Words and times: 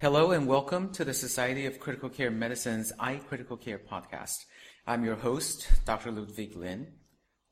Hello 0.00 0.32
and 0.32 0.48
welcome 0.48 0.92
to 0.92 1.04
the 1.04 1.14
Society 1.14 1.66
of 1.66 1.78
Critical 1.78 2.08
Care 2.10 2.30
Medicine's 2.30 2.92
iCritical 2.98 3.58
Care 3.58 3.78
podcast. 3.78 4.44
I'm 4.88 5.04
your 5.04 5.14
host, 5.14 5.70
Dr. 5.86 6.10
Ludwig 6.10 6.56
Lin. 6.56 6.88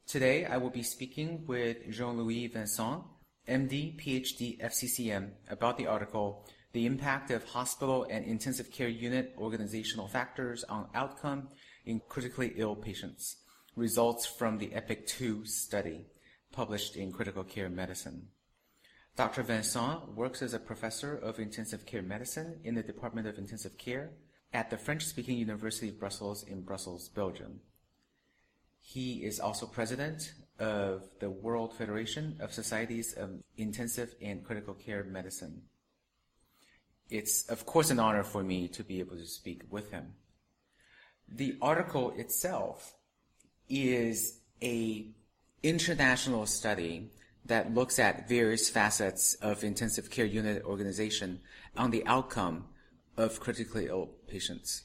Today 0.08 0.44
I 0.44 0.56
will 0.56 0.68
be 0.68 0.82
speaking 0.82 1.46
with 1.46 1.88
Jean-Louis 1.88 2.48
Vincent, 2.48 3.04
MD, 3.48 3.96
PhD, 3.96 4.60
FCCM, 4.60 5.30
about 5.48 5.78
the 5.78 5.86
article, 5.86 6.44
The 6.72 6.84
Impact 6.84 7.30
of 7.30 7.44
Hospital 7.44 8.09
and 8.10 8.24
Intensive 8.24 8.72
Care 8.72 8.88
Unit 8.88 9.34
Organizational 9.38 10.09
Factors 10.09 10.64
on 10.64 10.88
Outcome 10.96 11.48
in 11.86 12.02
Critically 12.09 12.54
Ill 12.56 12.74
Patients, 12.74 13.36
results 13.77 14.27
from 14.27 14.59
the 14.59 14.74
EPIC-2 14.74 15.46
study, 15.46 16.06
published 16.50 16.96
in 16.96 17.12
Critical 17.12 17.45
Care 17.45 17.70
Medicine. 17.70 18.27
Dr. 19.14 19.42
Vincent 19.42 20.16
works 20.16 20.40
as 20.40 20.54
a 20.54 20.58
professor 20.58 21.14
of 21.14 21.38
intensive 21.38 21.84
care 21.84 22.02
medicine 22.02 22.58
in 22.64 22.74
the 22.74 22.82
Department 22.82 23.27
of 23.27 23.36
Intensive 23.36 23.77
Care 23.77 24.10
at 24.54 24.70
the 24.70 24.78
French-speaking 24.78 25.37
University 25.37 25.91
of 25.91 26.00
Brussels 26.00 26.45
in 26.45 26.62
Brussels, 26.62 27.10
Belgium. 27.10 27.60
He 28.80 29.24
is 29.24 29.38
also 29.38 29.66
president 29.66 30.32
of 30.59 31.02
the 31.20 31.28
World 31.28 31.77
Federation 31.77 32.37
of 32.40 32.54
Societies 32.54 33.12
of 33.12 33.42
Intensive 33.59 34.14
and 34.23 34.45
Critical 34.45 34.74
Care 34.74 35.04
Medicine. 35.04 35.62
It's, 37.10 37.48
of 37.51 37.66
course, 37.66 37.90
an 37.90 38.01
honor 38.01 38.23
for 38.23 38.42
me 38.42 38.66
to 38.68 38.82
be 38.82 38.98
able 39.01 39.16
to 39.16 39.26
speak 39.26 39.62
with 39.70 39.90
him. 39.90 40.15
The 41.29 41.59
article 41.60 42.12
itself 42.16 42.95
is 43.68 44.40
a 44.62 45.06
international 45.62 46.46
study 46.46 47.10
that 47.45 47.74
looks 47.74 47.98
at 47.98 48.28
various 48.28 48.69
facets 48.69 49.34
of 49.37 49.64
intensive 49.64 50.10
care 50.10 50.24
unit 50.24 50.62
organization 50.64 51.41
on 51.77 51.91
the 51.91 52.06
outcome 52.06 52.66
of 53.16 53.41
critically 53.41 53.87
ill 53.87 54.10
patients. 54.28 54.82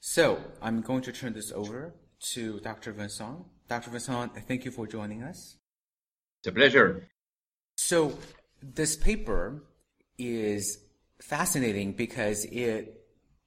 So 0.00 0.38
I'm 0.62 0.80
going 0.80 1.02
to 1.02 1.12
turn 1.12 1.32
this 1.32 1.52
over 1.52 1.94
to 2.32 2.60
Dr. 2.60 2.92
Vincent. 2.92 3.44
Dr. 3.68 3.90
Vincent, 3.90 4.32
thank 4.46 4.64
you 4.64 4.70
for 4.70 4.86
joining 4.86 5.22
us. 5.22 5.56
It's 6.40 6.48
a 6.48 6.52
pleasure. 6.52 7.08
So 7.76 8.16
this 8.62 8.96
paper 8.96 9.64
is 10.18 10.78
fascinating 11.20 11.92
because 11.92 12.44
it 12.46 13.04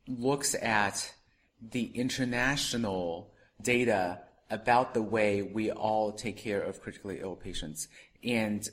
looks 0.07 0.55
at 0.55 1.13
the 1.61 1.85
international 1.85 3.33
data 3.61 4.19
about 4.51 4.93
the 4.93 5.01
way 5.01 5.41
we 5.41 5.71
all 5.71 6.11
take 6.11 6.37
care 6.37 6.61
of 6.61 6.81
critically 6.81 7.19
ill 7.21 7.35
patients. 7.35 7.87
And 8.23 8.67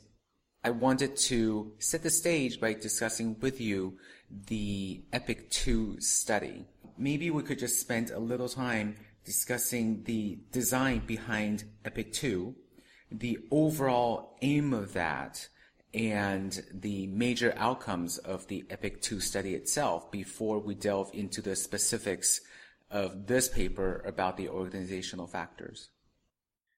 I 0.64 0.70
wanted 0.70 1.16
to 1.16 1.72
set 1.78 2.02
the 2.02 2.10
stage 2.10 2.60
by 2.60 2.74
discussing 2.74 3.36
with 3.40 3.60
you 3.60 3.96
the 4.48 5.04
EPIC 5.12 5.50
2 5.50 6.00
study. 6.00 6.66
Maybe 6.98 7.30
we 7.30 7.42
could 7.42 7.58
just 7.58 7.80
spend 7.80 8.10
a 8.10 8.18
little 8.18 8.48
time 8.48 8.96
discussing 9.24 10.02
the 10.04 10.38
design 10.52 11.02
behind 11.06 11.64
EPIC 11.84 12.12
2, 12.12 12.54
the 13.12 13.38
overall 13.50 14.36
aim 14.42 14.72
of 14.72 14.92
that, 14.94 15.48
and 15.94 16.62
the 16.72 17.06
major 17.06 17.54
outcomes 17.56 18.18
of 18.18 18.46
the 18.48 18.64
EPIC 18.68 19.00
2 19.00 19.20
study 19.20 19.54
itself 19.54 20.10
before 20.10 20.58
we 20.58 20.74
delve 20.74 21.10
into 21.14 21.40
the 21.40 21.56
specifics 21.56 22.40
of 22.90 23.26
this 23.26 23.48
paper 23.48 24.02
about 24.06 24.36
the 24.36 24.48
organizational 24.48 25.26
factors. 25.26 25.90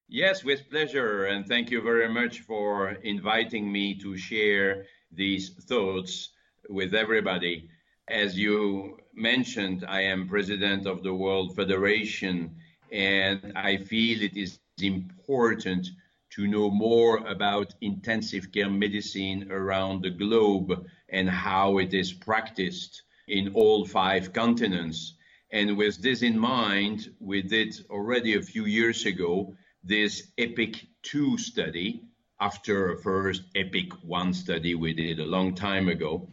Yes, 0.08 0.42
with 0.42 0.68
pleasure. 0.68 1.26
And 1.26 1.46
thank 1.46 1.70
you 1.70 1.80
very 1.82 2.08
much 2.08 2.40
for 2.40 2.90
inviting 3.02 3.70
me 3.70 3.94
to 4.00 4.16
share 4.16 4.86
these 5.12 5.50
thoughts 5.50 6.30
with 6.68 6.94
everybody. 6.94 7.68
As 8.08 8.36
you 8.36 8.98
mentioned, 9.14 9.84
I 9.86 10.02
am 10.02 10.28
president 10.28 10.86
of 10.86 11.04
the 11.04 11.14
World 11.14 11.54
Federation, 11.54 12.56
and 12.90 13.52
I 13.54 13.76
feel 13.76 14.22
it 14.22 14.36
is 14.36 14.58
important 14.82 15.86
to 16.30 16.46
know 16.48 16.70
more 16.70 17.18
about 17.18 17.74
intensive 17.80 18.50
care 18.50 18.70
medicine 18.70 19.50
around 19.50 20.02
the 20.02 20.10
globe 20.10 20.86
and 21.08 21.28
how 21.28 21.78
it 21.78 21.94
is 21.94 22.12
practiced 22.12 23.02
in 23.28 23.52
all 23.54 23.84
five 23.84 24.32
continents. 24.32 25.14
And 25.52 25.76
with 25.76 26.00
this 26.00 26.22
in 26.22 26.38
mind, 26.38 27.12
we 27.18 27.42
did 27.42 27.74
already 27.90 28.36
a 28.36 28.42
few 28.42 28.66
years 28.66 29.04
ago 29.04 29.56
this 29.82 30.30
EPIC 30.38 30.86
2 31.02 31.38
study 31.38 32.04
after 32.40 32.92
a 32.92 32.98
first 32.98 33.42
EPIC 33.56 33.92
1 34.04 34.32
study 34.32 34.76
we 34.76 34.92
did 34.92 35.18
a 35.18 35.24
long 35.24 35.54
time 35.54 35.88
ago. 35.88 36.30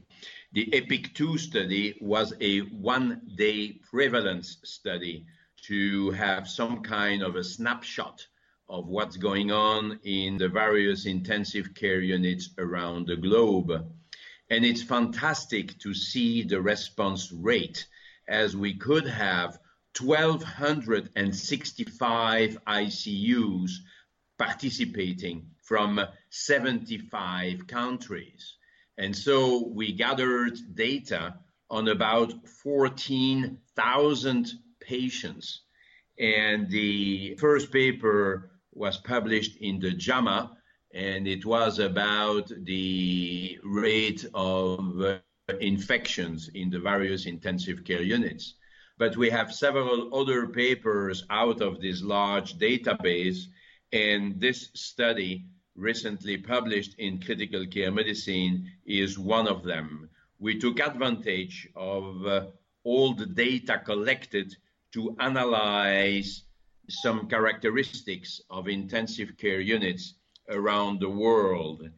The 0.53 0.71
EPIC 0.71 1.15
2 1.15 1.37
study 1.39 1.97
was 1.99 2.33
a 2.39 2.59
one 2.59 3.21
day 3.35 3.79
prevalence 3.89 4.57
study 4.63 5.25
to 5.63 6.11
have 6.11 6.47
some 6.47 6.83
kind 6.83 7.23
of 7.23 7.35
a 7.35 7.43
snapshot 7.43 8.27
of 8.69 8.87
what's 8.87 9.17
going 9.17 9.51
on 9.51 9.99
in 10.03 10.37
the 10.37 10.49
various 10.49 11.07
intensive 11.07 11.73
care 11.73 12.01
units 12.01 12.51
around 12.59 13.07
the 13.07 13.15
globe. 13.15 13.71
And 14.51 14.63
it's 14.63 14.83
fantastic 14.83 15.79
to 15.79 15.93
see 15.93 16.43
the 16.43 16.61
response 16.61 17.31
rate 17.31 17.87
as 18.27 18.55
we 18.55 18.73
could 18.73 19.07
have 19.07 19.59
1,265 19.99 22.57
ICUs 22.67 23.71
participating 24.37 25.49
from 25.63 25.99
75 26.29 27.65
countries. 27.67 28.53
And 28.97 29.15
so 29.15 29.67
we 29.67 29.93
gathered 29.93 30.57
data 30.75 31.35
on 31.69 31.87
about 31.89 32.33
14,000 32.63 34.51
patients. 34.79 35.61
And 36.19 36.67
the 36.69 37.35
first 37.35 37.71
paper 37.71 38.49
was 38.73 38.97
published 38.97 39.57
in 39.57 39.79
the 39.79 39.91
JAMA, 39.91 40.57
and 40.93 41.27
it 41.27 41.45
was 41.45 41.79
about 41.79 42.49
the 42.63 43.59
rate 43.63 44.25
of 44.33 45.21
infections 45.61 46.49
in 46.55 46.69
the 46.69 46.79
various 46.79 47.25
intensive 47.25 47.85
care 47.85 48.01
units. 48.01 48.55
But 48.97 49.15
we 49.15 49.29
have 49.29 49.53
several 49.53 50.13
other 50.13 50.47
papers 50.47 51.23
out 51.29 51.61
of 51.61 51.79
this 51.79 52.01
large 52.01 52.57
database, 52.57 53.45
and 53.93 54.39
this 54.41 54.69
study 54.73 55.45
recently 55.75 56.35
published 56.35 56.95
in 56.97 57.21
Critical 57.21 57.65
Care 57.65 57.91
Medicine 57.91 58.69
is 58.85 59.17
one 59.17 59.47
of 59.47 59.63
them. 59.63 60.09
We 60.39 60.59
took 60.59 60.81
advantage 60.81 61.69
of 61.75 62.25
uh, 62.25 62.47
all 62.83 63.13
the 63.13 63.27
data 63.27 63.79
collected 63.85 64.53
to 64.93 65.15
analyze 65.19 66.43
some 66.89 67.29
characteristics 67.29 68.41
of 68.49 68.67
intensive 68.67 69.37
care 69.37 69.61
units 69.61 70.15
around 70.49 70.99
the 70.99 71.09
world. 71.09 71.89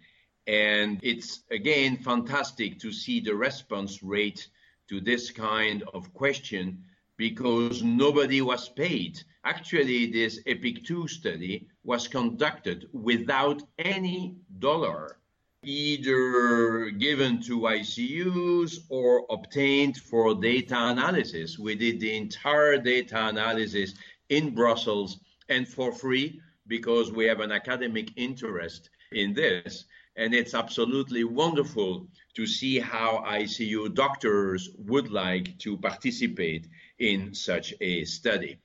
And 0.50 1.00
it's 1.04 1.44
again 1.52 1.98
fantastic 1.98 2.80
to 2.80 2.92
see 2.92 3.20
the 3.20 3.36
response 3.36 4.02
rate 4.02 4.48
to 4.88 5.00
this 5.00 5.30
kind 5.30 5.84
of 5.94 6.12
question 6.16 6.84
because 7.18 7.84
nobody 7.84 8.42
was 8.42 8.68
paid. 8.68 9.22
Actually, 9.44 10.08
this 10.08 10.40
EPIC 10.48 10.84
2 10.86 11.08
study 11.08 11.68
was 11.84 12.08
conducted 12.08 12.90
without 12.94 13.62
any 13.78 14.38
dollar, 14.58 15.20
either 15.62 16.90
given 16.98 17.40
to 17.44 17.60
ICUs 17.60 18.80
or 18.90 19.28
obtained 19.30 19.98
for 19.98 20.34
data 20.34 20.76
analysis. 20.76 21.60
We 21.60 21.76
did 21.76 22.00
the 22.00 22.18
entire 22.18 22.80
data 22.80 23.28
analysis 23.28 23.94
in 24.30 24.56
Brussels 24.56 25.20
and 25.48 25.68
for 25.68 25.92
free 25.92 26.42
because 26.66 27.12
we 27.12 27.26
have 27.26 27.40
an 27.40 27.52
academic 27.52 28.10
interest 28.16 28.90
in 29.12 29.36
this. 29.36 29.86
And 30.20 30.34
it's 30.34 30.54
absolutely 30.54 31.24
wonderful 31.24 32.06
to 32.36 32.46
see 32.46 32.78
how 32.78 33.24
ICU 33.26 33.96
doctors 33.96 34.70
would 34.78 35.10
like 35.10 35.58
to 35.60 35.78
participate 35.78 36.68
in 37.00 37.34
such 37.34 37.74
a 37.80 38.04
study. 38.04 38.60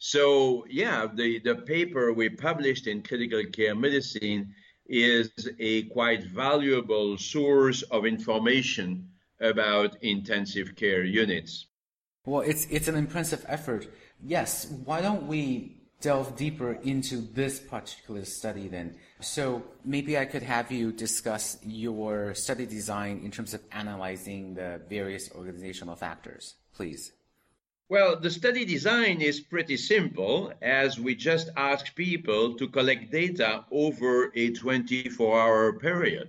So, 0.00 0.66
yeah, 0.68 1.06
the, 1.06 1.38
the 1.38 1.54
paper 1.54 2.12
we 2.12 2.28
published 2.28 2.88
in 2.88 3.04
Critical 3.04 3.44
Care 3.44 3.76
Medicine 3.76 4.52
is 4.86 5.30
a 5.60 5.84
quite 5.84 6.24
valuable 6.24 7.16
source 7.16 7.82
of 7.82 8.04
information 8.04 9.08
about 9.40 10.02
intensive 10.02 10.74
care 10.74 11.04
units. 11.04 11.66
Well, 12.26 12.40
it's, 12.40 12.66
it's 12.70 12.88
an 12.88 12.96
impressive 12.96 13.44
effort. 13.46 13.86
Yes, 14.20 14.66
why 14.84 15.00
don't 15.00 15.28
we 15.28 15.78
delve 16.00 16.36
deeper 16.36 16.72
into 16.72 17.20
this 17.20 17.60
particular 17.60 18.24
study 18.24 18.66
then. 18.66 18.96
So 19.20 19.64
maybe 19.84 20.16
I 20.16 20.24
could 20.26 20.44
have 20.44 20.70
you 20.70 20.92
discuss 20.92 21.58
your 21.64 22.34
study 22.34 22.66
design 22.66 23.20
in 23.24 23.30
terms 23.30 23.52
of 23.52 23.60
analyzing 23.72 24.54
the 24.54 24.80
various 24.88 25.30
organizational 25.32 25.96
factors, 25.96 26.54
please. 26.72 27.12
Well, 27.88 28.20
the 28.20 28.30
study 28.30 28.64
design 28.64 29.22
is 29.22 29.40
pretty 29.40 29.76
simple 29.76 30.52
as 30.60 31.00
we 31.00 31.14
just 31.14 31.48
ask 31.56 31.94
people 31.94 32.54
to 32.56 32.68
collect 32.68 33.10
data 33.10 33.64
over 33.72 34.30
a 34.36 34.52
24 34.52 35.40
hour 35.40 35.72
period. 35.72 36.28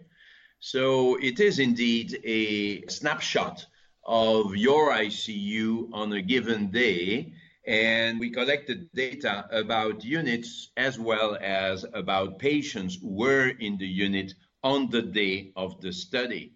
So 0.62 1.16
it 1.22 1.40
is 1.40 1.60
indeed 1.60 2.20
a 2.24 2.88
snapshot 2.88 3.66
of 4.06 4.56
your 4.56 4.92
ICU 4.92 5.90
on 5.94 6.14
a 6.14 6.22
given 6.22 6.72
day. 6.72 7.34
And 7.70 8.20
we 8.20 8.32
collected 8.32 8.90
data 8.96 9.46
about 9.52 10.04
units 10.04 10.72
as 10.76 10.98
well 10.98 11.38
as 11.40 11.86
about 11.94 12.40
patients 12.40 12.98
who 13.00 13.10
were 13.10 13.50
in 13.50 13.78
the 13.78 13.86
unit 13.86 14.34
on 14.64 14.90
the 14.90 15.04
day 15.04 15.52
of 15.56 15.80
the 15.80 15.94
study. 15.94 16.54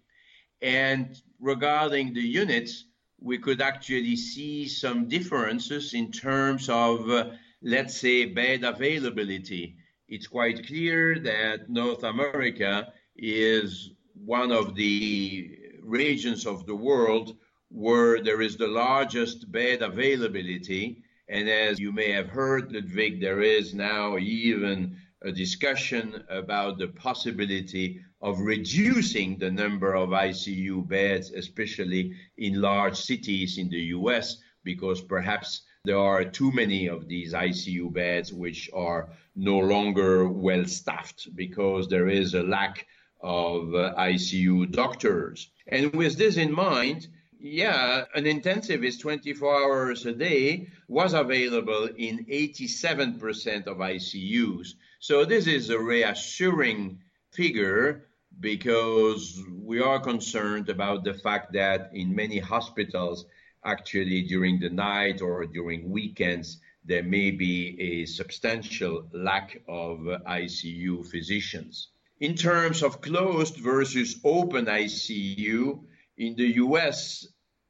And 0.60 1.16
regarding 1.38 2.14
the 2.14 2.20
units, 2.20 2.86
we 3.20 3.38
could 3.38 3.62
actually 3.62 4.16
see 4.16 4.66
some 4.66 5.06
differences 5.06 5.94
in 5.94 6.10
terms 6.10 6.68
of, 6.68 7.08
uh, 7.08 7.30
let's 7.62 7.96
say, 7.96 8.24
bed 8.24 8.64
availability. 8.64 9.76
It's 10.08 10.26
quite 10.26 10.66
clear 10.66 11.20
that 11.20 11.70
North 11.70 12.02
America 12.02 12.92
is 13.14 13.90
one 14.14 14.50
of 14.50 14.74
the 14.74 15.60
regions 15.80 16.44
of 16.44 16.66
the 16.66 16.74
world 16.74 17.36
where 17.68 18.20
there 18.20 18.40
is 18.40 18.56
the 18.56 18.66
largest 18.66 19.50
bed 19.52 19.82
availability. 19.82 21.03
And 21.28 21.48
as 21.48 21.80
you 21.80 21.90
may 21.90 22.12
have 22.12 22.28
heard, 22.28 22.72
Ludwig, 22.72 23.20
there 23.20 23.40
is 23.40 23.74
now 23.74 24.18
even 24.18 24.96
a 25.22 25.32
discussion 25.32 26.22
about 26.28 26.78
the 26.78 26.88
possibility 26.88 28.00
of 28.20 28.40
reducing 28.40 29.38
the 29.38 29.50
number 29.50 29.94
of 29.94 30.10
ICU 30.10 30.86
beds, 30.86 31.30
especially 31.30 32.14
in 32.36 32.60
large 32.60 32.96
cities 32.96 33.56
in 33.56 33.70
the 33.70 33.80
US, 33.98 34.36
because 34.64 35.00
perhaps 35.00 35.62
there 35.84 35.98
are 35.98 36.24
too 36.24 36.50
many 36.52 36.88
of 36.88 37.08
these 37.08 37.32
ICU 37.32 37.92
beds 37.92 38.32
which 38.32 38.70
are 38.74 39.10
no 39.34 39.58
longer 39.58 40.28
well 40.28 40.64
staffed 40.66 41.34
because 41.34 41.88
there 41.88 42.08
is 42.08 42.34
a 42.34 42.42
lack 42.42 42.86
of 43.22 43.74
uh, 43.74 43.94
ICU 43.98 44.70
doctors. 44.70 45.50
And 45.68 45.92
with 45.94 46.16
this 46.16 46.36
in 46.36 46.52
mind, 46.52 47.08
yeah, 47.44 48.04
an 48.14 48.24
intensivist 48.24 49.00
24 49.00 49.64
hours 49.64 50.06
a 50.06 50.12
day 50.12 50.66
was 50.88 51.12
available 51.12 51.90
in 51.98 52.24
87% 52.24 53.66
of 53.66 53.76
ICUs. 53.76 54.68
So 54.98 55.26
this 55.26 55.46
is 55.46 55.68
a 55.68 55.78
reassuring 55.78 57.00
figure 57.32 58.06
because 58.40 59.42
we 59.52 59.82
are 59.82 60.00
concerned 60.00 60.70
about 60.70 61.04
the 61.04 61.12
fact 61.12 61.52
that 61.52 61.90
in 61.92 62.14
many 62.14 62.38
hospitals, 62.38 63.26
actually 63.62 64.22
during 64.22 64.58
the 64.58 64.70
night 64.70 65.20
or 65.20 65.44
during 65.44 65.90
weekends, 65.90 66.62
there 66.82 67.02
may 67.02 67.30
be 67.30 67.78
a 67.78 68.06
substantial 68.06 69.06
lack 69.12 69.60
of 69.68 69.98
ICU 69.98 71.06
physicians. 71.10 71.88
In 72.20 72.36
terms 72.36 72.82
of 72.82 73.02
closed 73.02 73.58
versus 73.58 74.18
open 74.24 74.64
ICU, 74.64 75.80
in 76.16 76.36
the 76.36 76.54
US, 76.54 77.26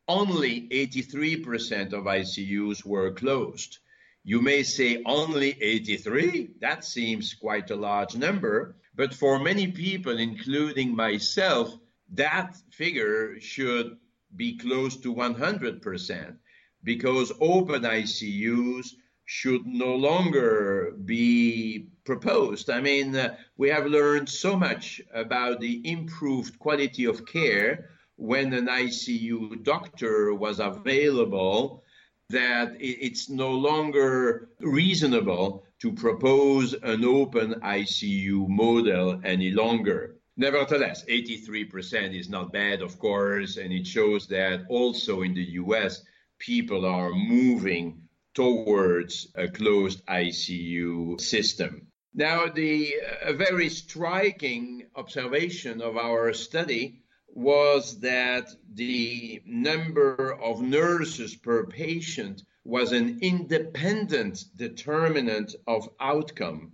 only 0.09 0.69
83% 0.69 1.93
of 1.93 2.05
ICUs 2.05 2.85
were 2.85 3.13
closed. 3.13 3.79
You 4.23 4.41
may 4.41 4.63
say 4.63 5.03
only 5.05 5.57
83? 5.61 6.55
That 6.61 6.85
seems 6.85 7.35
quite 7.35 7.71
a 7.71 7.77
large 7.77 8.17
number. 8.17 8.77
But 8.95 9.13
for 9.13 9.39
many 9.39 9.67
people, 9.71 10.19
including 10.19 10.95
myself, 10.95 11.77
that 12.13 12.57
figure 12.71 13.41
should 13.41 13.97
be 14.37 14.57
close 14.57 14.97
to 14.99 15.15
100% 15.15 16.37
because 16.83 17.33
open 17.41 17.83
ICUs 17.83 18.95
should 19.27 19.67
no 19.67 19.95
longer 19.95 20.93
be 21.05 21.89
proposed. 22.05 22.69
I 22.69 22.81
mean, 22.81 23.17
uh, 23.17 23.37
we 23.57 23.71
have 23.71 23.87
learned 23.87 24.29
so 24.29 24.55
much 24.55 25.01
about 25.15 25.61
the 25.61 25.81
improved 25.91 26.59
quality 26.59 27.07
of 27.07 27.25
care 27.25 27.91
when 28.17 28.53
an 28.53 28.67
ICU 28.67 29.63
doctor 29.63 30.35
was 30.35 30.61
available 30.61 31.83
that 32.31 32.77
it's 32.81 33.29
no 33.29 33.51
longer 33.51 34.49
reasonable 34.61 35.65
to 35.81 35.93
propose 35.93 36.73
an 36.83 37.05
open 37.05 37.55
ICU 37.61 38.49
model 38.49 39.21
any 39.25 39.51
longer. 39.51 40.17
Nevertheless, 40.37 41.05
83% 41.05 42.19
is 42.19 42.29
not 42.29 42.53
bad, 42.53 42.83
of 42.83 42.99
course, 42.99 43.57
and 43.57 43.73
it 43.73 43.87
shows 43.87 44.27
that 44.29 44.65
also 44.69 45.23
in 45.23 45.35
the 45.35 45.45
US, 45.63 46.03
people 46.39 46.85
are 46.87 47.13
moving 47.13 48.03
towards 48.35 49.29
a 49.37 49.47
closed 49.49 50.05
ICU 50.07 51.21
system. 51.21 51.87
Now, 52.15 52.47
the 52.47 52.95
a 53.23 53.33
very 53.33 53.69
striking 53.69 54.87
observation 54.97 55.81
of 55.81 55.97
our 55.97 56.33
study 56.33 57.04
was 57.37 57.99
that 57.99 58.49
the 58.75 59.43
number 59.45 60.35
of 60.41 60.63
nurses 60.63 61.35
per 61.35 61.67
patient 61.67 62.45
was 62.63 62.93
an 62.93 63.19
independent 63.23 64.45
determinant 64.57 65.53
of 65.67 65.91
outcome, 65.99 66.73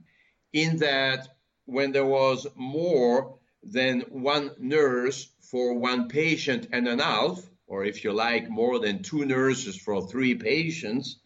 in 0.53 0.77
that 0.77 1.27
when 1.65 1.93
there 1.93 2.05
was 2.05 2.47
more 2.57 3.39
than 3.63 4.01
one 4.11 4.51
nurse 4.59 5.31
for 5.41 5.79
one 5.79 6.09
patient 6.09 6.69
and 6.73 6.87
an 6.87 6.99
half, 6.99 7.41
or 7.67 7.85
if 7.85 8.05
you 8.05 8.13
like, 8.13 8.51
more 8.51 8.79
than 8.79 9.03
two 9.03 9.25
nurses 9.25 9.79
for 9.79 10.07
three 10.07 10.35
patients, 10.35 11.21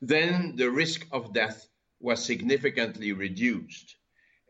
then 0.00 0.56
the 0.56 0.68
risk 0.68 1.06
of 1.12 1.32
death 1.32 1.68
was 2.00 2.24
significantly 2.24 3.12
reduced. 3.12 3.94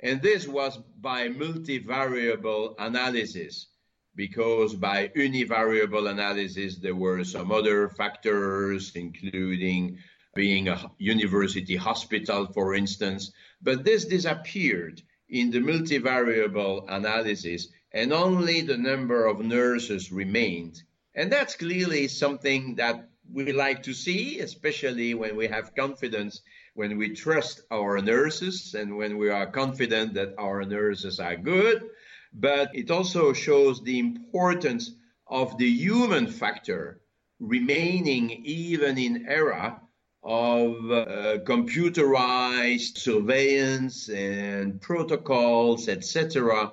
And 0.03 0.23
this 0.23 0.49
was 0.49 0.79
by 0.99 1.29
multivariable 1.29 2.77
analysis 2.79 3.67
because 4.15 4.75
by 4.75 5.11
univariable 5.17 6.11
analysis, 6.11 6.77
there 6.77 6.95
were 6.95 7.25
some 7.25 7.51
other 7.51 7.89
factors, 7.89 8.93
including 8.95 9.99
being 10.35 10.69
a 10.69 10.91
university 10.99 11.77
hospital, 11.77 12.47
for 12.53 12.75
instance. 12.75 13.33
But 13.63 13.85
this 13.85 14.05
disappeared 14.05 15.03
in 15.29 15.51
the 15.51 15.61
multivariable 15.61 16.85
analysis, 16.89 17.69
and 17.93 18.13
only 18.13 18.61
the 18.61 18.77
number 18.77 19.27
of 19.27 19.45
nurses 19.45 20.13
remained. 20.13 20.83
And 21.15 21.31
that's 21.31 21.57
clearly 21.57 22.09
something 22.09 22.77
that 22.77 23.09
we 23.31 23.53
like 23.53 23.83
to 23.85 23.95
see, 23.95 24.41
especially 24.41 25.15
when 25.15 25.37
we 25.37 25.47
have 25.47 25.75
confidence, 25.75 26.43
when 26.75 26.99
we 26.99 27.11
trust 27.11 27.63
our 27.71 28.01
nurses, 28.01 28.75
and 28.75 28.97
when 28.97 29.17
we 29.17 29.31
are 29.31 29.47
confident 29.47 30.15
that 30.15 30.35
our 30.39 30.65
nurses 30.65 31.21
are 31.21 31.37
good 31.37 31.89
but 32.35 32.71
it 32.75 32.91
also 32.91 33.33
shows 33.33 33.83
the 33.83 33.99
importance 33.99 34.93
of 35.27 35.57
the 35.59 35.71
human 35.71 36.27
factor 36.27 37.01
remaining 37.41 38.31
even 38.45 38.97
in 38.99 39.27
era 39.27 39.81
of 40.23 40.91
uh, 40.91 41.39
computerized 41.45 42.97
surveillance 42.97 44.09
and 44.09 44.81
protocols, 44.81 45.89
etc. 45.89 46.73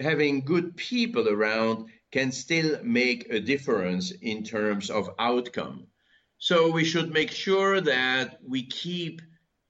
Having 0.00 0.44
good 0.44 0.76
people 0.76 1.28
around 1.28 1.88
can 2.10 2.30
still 2.30 2.78
make 2.84 3.32
a 3.32 3.40
difference 3.40 4.10
in 4.10 4.44
terms 4.44 4.90
of 4.90 5.10
outcome. 5.18 5.86
So 6.36 6.70
we 6.70 6.84
should 6.84 7.12
make 7.12 7.30
sure 7.30 7.80
that 7.80 8.38
we 8.46 8.66
keep 8.66 9.22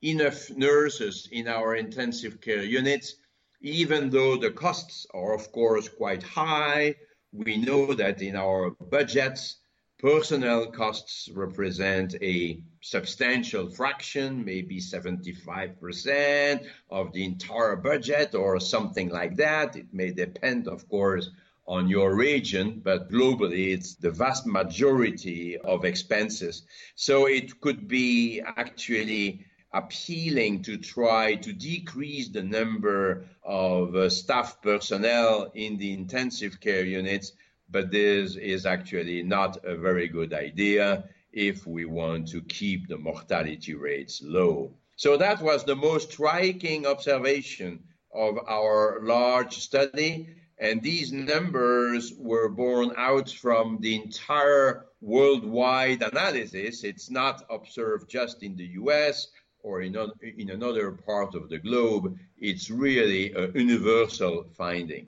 enough 0.02 0.50
nurses 0.50 1.28
in 1.30 1.47
our 1.47 1.76
intensive 1.76 2.40
care 2.40 2.64
units 2.64 3.14
even 3.62 4.11
though 4.11 4.37
the 4.37 4.50
costs 4.50 5.07
are, 5.14 5.35
of 5.35 5.50
course, 5.52 5.88
quite 5.88 6.23
high, 6.23 6.97
we 7.33 7.57
know 7.57 7.95
that 7.95 8.21
in 8.21 8.37
our 8.37 8.71
budgets, 8.71 9.57
personnel 9.99 10.66
costs 10.66 11.28
represent 11.33 12.16
a 12.21 12.61
substantial 12.81 13.71
fraction, 13.71 14.45
maybe 14.45 14.81
75% 14.81 16.66
of 16.90 17.12
the 17.12 17.25
entire 17.25 17.76
budget 17.76 18.35
or 18.35 18.59
something 18.59 19.09
like 19.11 19.37
that. 19.37 19.76
It 19.76 19.87
may 19.92 20.11
depend, 20.11 20.66
of 20.66 20.88
course, 20.88 21.31
on 21.69 21.88
your 21.88 22.16
region, 22.16 22.81
but 22.83 23.11
globally 23.11 23.73
it's 23.73 23.95
the 23.95 24.11
vast 24.11 24.45
majority 24.45 25.57
of 25.59 25.85
expenses. 25.85 26.62
So 26.97 27.26
it 27.26 27.61
could 27.61 27.87
be 27.87 28.42
actually 28.57 29.47
appealing 29.73 30.62
to 30.62 30.76
try 30.76 31.35
to 31.37 31.52
decrease 31.52 32.29
the 32.29 32.43
number 32.43 33.25
of 33.43 33.95
uh, 33.95 34.11
staff 34.11 34.61
personnel 34.61 35.50
in 35.55 35.79
the 35.79 35.93
intensive 35.93 36.61
care 36.61 36.85
units, 36.85 37.33
but 37.71 37.91
this 37.91 38.37
is 38.37 38.67
actually 38.67 39.23
not 39.23 39.64
a 39.64 39.76
very 39.76 40.09
good 40.09 40.35
idea 40.35 41.05
if 41.33 41.67
we 41.67 41.87
want 41.87 42.29
to 42.29 42.43
keep 42.43 42.87
the 42.88 42.99
mortality 42.99 43.75
rates 43.75 44.21
low. 44.23 44.71
So 44.97 45.17
that 45.17 45.41
was 45.41 45.64
the 45.64 45.76
most 45.76 46.12
striking 46.12 46.87
observation 46.87 47.83
of 48.14 48.38
our 48.47 49.00
large 49.02 49.57
study. 49.59 50.29
And 50.59 50.83
these 50.83 51.12
numbers 51.12 52.12
were 52.19 52.49
borne 52.50 52.93
out 52.97 53.31
from 53.31 53.79
the 53.81 53.97
entire 53.97 54.85
worldwide 55.00 56.02
analysis. 56.02 56.85
It's 56.85 57.11
not 57.11 57.45
observed 57.50 58.09
just 58.09 58.43
in 58.43 58.55
the 58.55 58.67
US 58.83 59.29
or 59.62 59.83
in, 59.83 59.97
in 60.38 60.50
another 60.50 60.92
part 60.92 61.35
of 61.35 61.49
the 61.49 61.59
globe, 61.59 62.16
it's 62.38 62.71
really 62.71 63.33
a 63.33 63.50
universal 63.52 64.47
finding. 64.57 65.07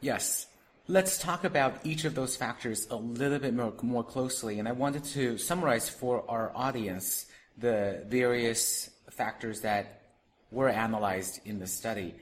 Yes, 0.00 0.46
Let's 0.90 1.18
talk 1.18 1.44
about 1.44 1.86
each 1.86 2.04
of 2.04 2.16
those 2.16 2.34
factors 2.34 2.88
a 2.90 2.96
little 2.96 3.38
bit 3.38 3.54
more, 3.54 3.72
more 3.80 4.02
closely. 4.02 4.58
And 4.58 4.66
I 4.66 4.72
wanted 4.72 5.04
to 5.04 5.38
summarize 5.38 5.88
for 5.88 6.28
our 6.28 6.50
audience 6.52 7.26
the 7.56 8.02
various 8.08 8.90
factors 9.08 9.60
that 9.60 10.02
were 10.50 10.68
analyzed 10.68 11.42
in 11.44 11.60
the 11.60 11.68
study. 11.68 12.16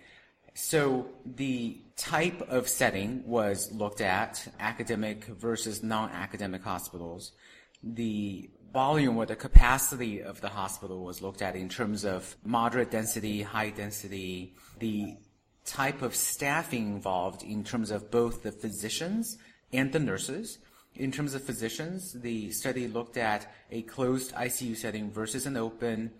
So 0.52 1.06
the 1.24 1.80
type 1.96 2.42
of 2.50 2.68
setting 2.68 3.26
was 3.26 3.72
looked 3.72 4.02
at, 4.02 4.46
academic 4.60 5.24
versus 5.24 5.82
non-academic 5.82 6.62
hospitals. 6.62 7.32
The 7.82 8.50
volume 8.72 9.16
or 9.16 9.26
the 9.26 9.36
capacity 9.36 10.22
of 10.22 10.40
the 10.40 10.48
hospital 10.48 11.04
was 11.04 11.22
looked 11.22 11.42
at 11.42 11.56
in 11.56 11.68
terms 11.68 12.04
of 12.04 12.36
moderate 12.44 12.90
density, 12.90 13.42
high 13.42 13.70
density, 13.70 14.54
the 14.78 15.16
type 15.64 16.02
of 16.02 16.14
staffing 16.14 16.94
involved 16.94 17.42
in 17.42 17.62
terms 17.62 17.90
of 17.90 18.10
both 18.10 18.42
the 18.42 18.52
physicians 18.52 19.38
and 19.72 19.92
the 19.92 19.98
nurses. 19.98 20.58
In 20.94 21.12
terms 21.12 21.34
of 21.34 21.42
physicians, 21.42 22.12
the 22.12 22.50
study 22.50 22.88
looked 22.88 23.16
at 23.16 23.52
a 23.70 23.82
closed 23.82 24.34
ICU 24.34 24.76
setting 24.76 25.10
versus 25.10 25.46
an 25.46 25.56
open, 25.56 26.10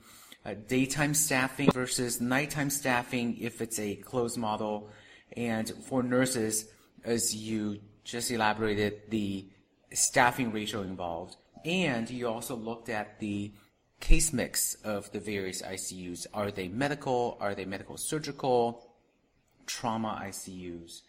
uh, 0.45 0.55
daytime 0.69 1.15
staffing 1.15 1.71
versus 1.73 2.21
nighttime 2.21 2.71
staffing 2.71 3.37
if 3.41 3.61
it's 3.61 3.79
a 3.79 3.97
closed 3.97 4.37
model, 4.37 4.91
and 5.37 5.71
for 5.85 6.03
nurses, 6.03 6.67
as 7.05 7.35
you 7.35 7.81
just 8.05 8.31
elaborated, 8.31 9.03
the 9.09 9.47
staffing 9.93 10.53
ratio 10.53 10.83
involved. 10.83 11.37
And 11.69 12.09
you 12.09 12.29
also 12.29 12.57
looked 12.57 12.89
at 12.89 13.21
the 13.21 13.53
case 14.01 14.33
mix 14.33 14.75
of 14.85 15.13
the 15.13 15.21
various 15.21 15.61
ICUs. 15.61 16.27
Are 16.33 16.51
they 16.51 16.69
medical? 16.69 17.37
Are 17.41 17.55
they 17.55 17.67
medical 17.67 17.99
surgical? 17.99 18.89
Trauma 19.67 20.19
ICUs? 20.25 21.03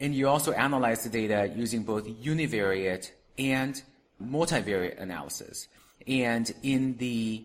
And 0.00 0.14
you 0.14 0.28
also 0.28 0.52
analyzed 0.52 1.04
the 1.04 1.10
data 1.10 1.52
using 1.54 1.82
both 1.82 2.06
univariate 2.06 3.10
and 3.38 3.82
multivariate 4.22 4.98
analysis. 4.98 5.68
And 6.06 6.50
in 6.62 6.96
the 6.96 7.44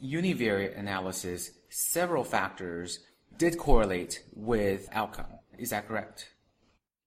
univariate 0.00 0.78
analysis, 0.78 1.50
several 1.68 2.22
factors 2.22 3.00
did 3.38 3.58
correlate 3.58 4.22
with 4.36 4.88
outcome. 4.92 5.26
Is 5.58 5.70
that 5.70 5.88
correct? 5.88 6.28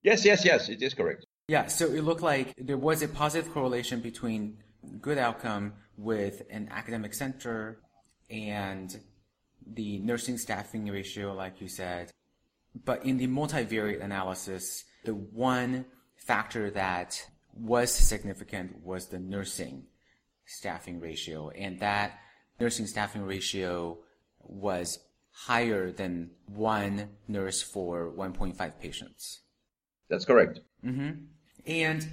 Yes, 0.03 0.25
yes, 0.25 0.43
yes, 0.43 0.67
it 0.67 0.81
is 0.81 0.93
correct. 0.93 1.25
Yeah, 1.47 1.67
so 1.67 1.85
it 1.85 2.03
looked 2.03 2.23
like 2.23 2.53
there 2.57 2.77
was 2.77 3.01
a 3.03 3.07
positive 3.07 3.53
correlation 3.53 4.01
between 4.01 4.57
good 5.01 5.17
outcome 5.17 5.73
with 5.97 6.43
an 6.49 6.69
academic 6.71 7.13
center 7.13 7.79
and 8.29 8.99
the 9.65 9.99
nursing 9.99 10.37
staffing 10.37 10.87
ratio, 10.87 11.33
like 11.33 11.61
you 11.61 11.67
said. 11.67 12.11
But 12.85 13.05
in 13.05 13.17
the 13.17 13.27
multivariate 13.27 14.03
analysis, 14.03 14.83
the 15.03 15.15
one 15.15 15.85
factor 16.15 16.69
that 16.71 17.25
was 17.53 17.91
significant 17.91 18.83
was 18.83 19.07
the 19.07 19.19
nursing 19.19 19.87
staffing 20.45 20.99
ratio, 20.99 21.49
and 21.49 21.79
that 21.79 22.19
nursing 22.59 22.87
staffing 22.87 23.23
ratio 23.23 23.97
was 24.39 24.99
higher 25.31 25.91
than 25.91 26.31
one 26.47 27.09
nurse 27.27 27.61
for 27.61 28.11
1.5 28.11 28.79
patients. 28.79 29.41
That's 30.09 30.25
correct. 30.25 30.61
Mm-hmm. 30.85 31.25
And 31.65 32.07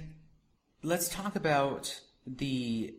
let's 0.83 1.09
talk 1.09 1.35
about 1.35 2.01
the 2.25 2.93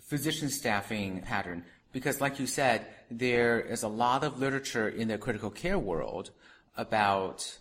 physician 0.00 0.48
staffing 0.48 1.20
pattern 1.20 1.64
because 1.92 2.20
like 2.20 2.38
you 2.38 2.46
said, 2.46 2.86
there 3.10 3.60
is 3.60 3.82
a 3.82 3.88
lot 3.88 4.24
of 4.24 4.38
literature 4.38 4.88
in 4.88 5.08
the 5.08 5.18
critical 5.18 5.50
care 5.50 5.78
world 5.78 6.30
about 6.76 7.58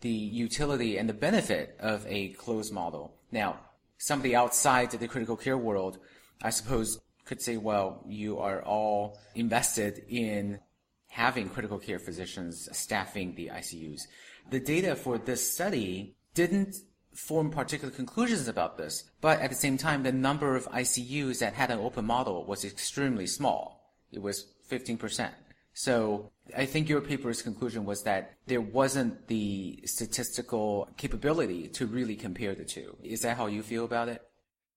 the 0.00 0.10
utility 0.10 0.96
and 0.96 1.08
the 1.08 1.14
benefit 1.14 1.76
of 1.80 2.06
a 2.06 2.28
closed 2.30 2.72
model. 2.72 3.14
Now, 3.32 3.58
somebody 3.98 4.36
outside 4.36 4.90
the 4.90 5.08
critical 5.08 5.36
care 5.36 5.58
world, 5.58 5.98
I 6.42 6.50
suppose, 6.50 7.00
could 7.24 7.40
say, 7.40 7.56
well, 7.56 8.04
you 8.06 8.38
are 8.38 8.62
all 8.62 9.18
invested 9.34 10.04
in 10.08 10.60
having 11.08 11.48
critical 11.48 11.78
care 11.78 11.98
physicians 11.98 12.68
staffing 12.72 13.34
the 13.34 13.48
ICUs. 13.48 14.02
The 14.50 14.60
data 14.60 14.94
for 14.94 15.18
this 15.18 15.52
study 15.52 16.16
didn't 16.34 16.76
form 17.14 17.50
particular 17.50 17.92
conclusions 17.92 18.48
about 18.48 18.76
this, 18.76 19.04
but 19.20 19.40
at 19.40 19.50
the 19.50 19.56
same 19.56 19.78
time, 19.78 20.02
the 20.02 20.12
number 20.12 20.56
of 20.56 20.68
ICUs 20.70 21.38
that 21.38 21.54
had 21.54 21.70
an 21.70 21.78
open 21.78 22.04
model 22.04 22.44
was 22.44 22.64
extremely 22.64 23.26
small. 23.26 23.94
It 24.12 24.20
was 24.20 24.46
15%. 24.70 25.30
So 25.74 26.30
I 26.56 26.66
think 26.66 26.88
your 26.88 27.00
paper's 27.00 27.42
conclusion 27.42 27.84
was 27.84 28.04
that 28.04 28.34
there 28.46 28.60
wasn't 28.60 29.26
the 29.26 29.80
statistical 29.84 30.88
capability 30.96 31.68
to 31.68 31.86
really 31.86 32.14
compare 32.14 32.54
the 32.54 32.64
two. 32.64 32.96
Is 33.02 33.22
that 33.22 33.36
how 33.36 33.46
you 33.46 33.62
feel 33.62 33.84
about 33.84 34.08
it? 34.08 34.22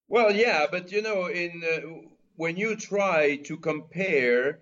Well, 0.08 0.34
yeah, 0.34 0.66
but 0.72 0.92
you 0.92 1.02
know, 1.02 1.28
in 1.28 1.62
uh, 1.64 2.08
when 2.36 2.58
you 2.58 2.76
try 2.76 3.38
to 3.46 3.58
compare 3.58 4.60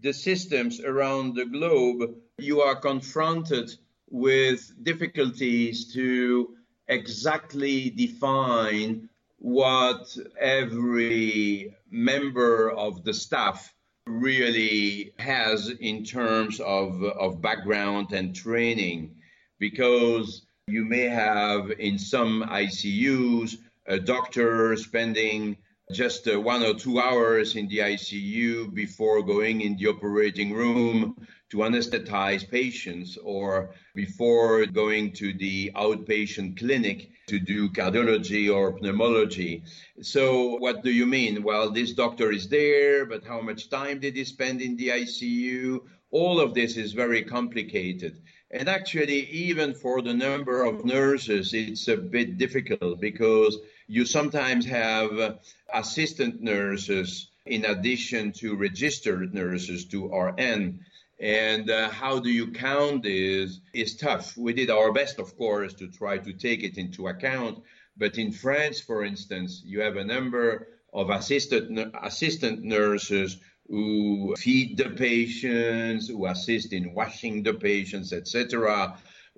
the 0.00 0.12
systems 0.12 0.80
around 0.80 1.34
the 1.34 1.44
globe, 1.44 2.16
you 2.38 2.62
are 2.62 2.76
confronted 2.76 3.70
with 4.08 4.72
difficulties 4.82 5.92
to 5.94 6.56
exactly 6.88 7.90
define 7.90 9.08
what 9.38 10.16
every 10.38 11.74
member 11.90 12.70
of 12.70 13.04
the 13.04 13.14
staff 13.14 13.72
really 14.06 15.12
has 15.18 15.70
in 15.80 16.04
terms 16.04 16.60
of, 16.60 17.02
of 17.02 17.42
background 17.42 18.12
and 18.12 18.34
training. 18.34 19.14
Because 19.58 20.46
you 20.66 20.84
may 20.84 21.08
have 21.08 21.70
in 21.78 21.98
some 21.98 22.44
ICUs 22.48 23.56
a 23.86 23.98
doctor 23.98 24.76
spending 24.76 25.56
just 25.92 26.26
uh, 26.28 26.40
one 26.40 26.62
or 26.64 26.74
two 26.74 26.98
hours 26.98 27.54
in 27.54 27.68
the 27.68 27.78
ICU 27.78 28.74
before 28.74 29.22
going 29.22 29.60
in 29.60 29.76
the 29.76 29.86
operating 29.86 30.52
room 30.52 31.16
to 31.50 31.58
anesthetize 31.58 32.48
patients 32.48 33.16
or 33.22 33.70
before 33.94 34.66
going 34.66 35.12
to 35.12 35.32
the 35.34 35.70
outpatient 35.76 36.58
clinic 36.58 37.10
to 37.28 37.38
do 37.38 37.68
cardiology 37.70 38.52
or 38.52 38.78
pneumology. 38.78 39.62
So, 40.00 40.56
what 40.56 40.82
do 40.82 40.90
you 40.90 41.06
mean? 41.06 41.42
Well, 41.42 41.70
this 41.70 41.92
doctor 41.92 42.32
is 42.32 42.48
there, 42.48 43.06
but 43.06 43.24
how 43.24 43.40
much 43.40 43.70
time 43.70 44.00
did 44.00 44.16
he 44.16 44.24
spend 44.24 44.60
in 44.60 44.76
the 44.76 44.88
ICU? 44.88 45.80
All 46.10 46.40
of 46.40 46.54
this 46.54 46.76
is 46.76 46.92
very 46.92 47.22
complicated. 47.22 48.20
And 48.50 48.68
actually, 48.68 49.28
even 49.30 49.74
for 49.74 50.02
the 50.02 50.14
number 50.14 50.64
of 50.64 50.84
nurses, 50.84 51.52
it's 51.52 51.88
a 51.88 51.96
bit 51.96 52.38
difficult 52.38 53.00
because 53.00 53.58
you 53.88 54.04
sometimes 54.04 54.64
have 54.66 55.38
assistant 55.72 56.42
nurses 56.42 57.28
in 57.46 57.64
addition 57.64 58.32
to 58.32 58.56
registered 58.56 59.34
nurses 59.34 59.84
to 59.86 60.08
RN. 60.08 60.80
And 61.18 61.70
uh, 61.70 61.88
how 61.88 62.18
do 62.18 62.30
you 62.30 62.50
count 62.52 63.02
this 63.02 63.60
is 63.72 63.96
tough. 63.96 64.36
We 64.36 64.52
did 64.52 64.70
our 64.70 64.92
best, 64.92 65.18
of 65.18 65.36
course, 65.36 65.72
to 65.74 65.88
try 65.88 66.18
to 66.18 66.32
take 66.32 66.62
it 66.62 66.76
into 66.76 67.08
account. 67.08 67.62
But 67.96 68.18
in 68.18 68.32
France, 68.32 68.80
for 68.80 69.04
instance, 69.04 69.62
you 69.64 69.80
have 69.80 69.96
a 69.96 70.04
number 70.04 70.68
of 70.92 71.08
assistant, 71.10 71.94
assistant 72.02 72.62
nurses 72.62 73.38
who 73.68 74.34
feed 74.36 74.76
the 74.76 74.90
patients, 74.90 76.08
who 76.08 76.26
assist 76.26 76.72
in 76.72 76.94
washing 76.94 77.42
the 77.42 77.54
patients, 77.54 78.12
etc. 78.12 78.96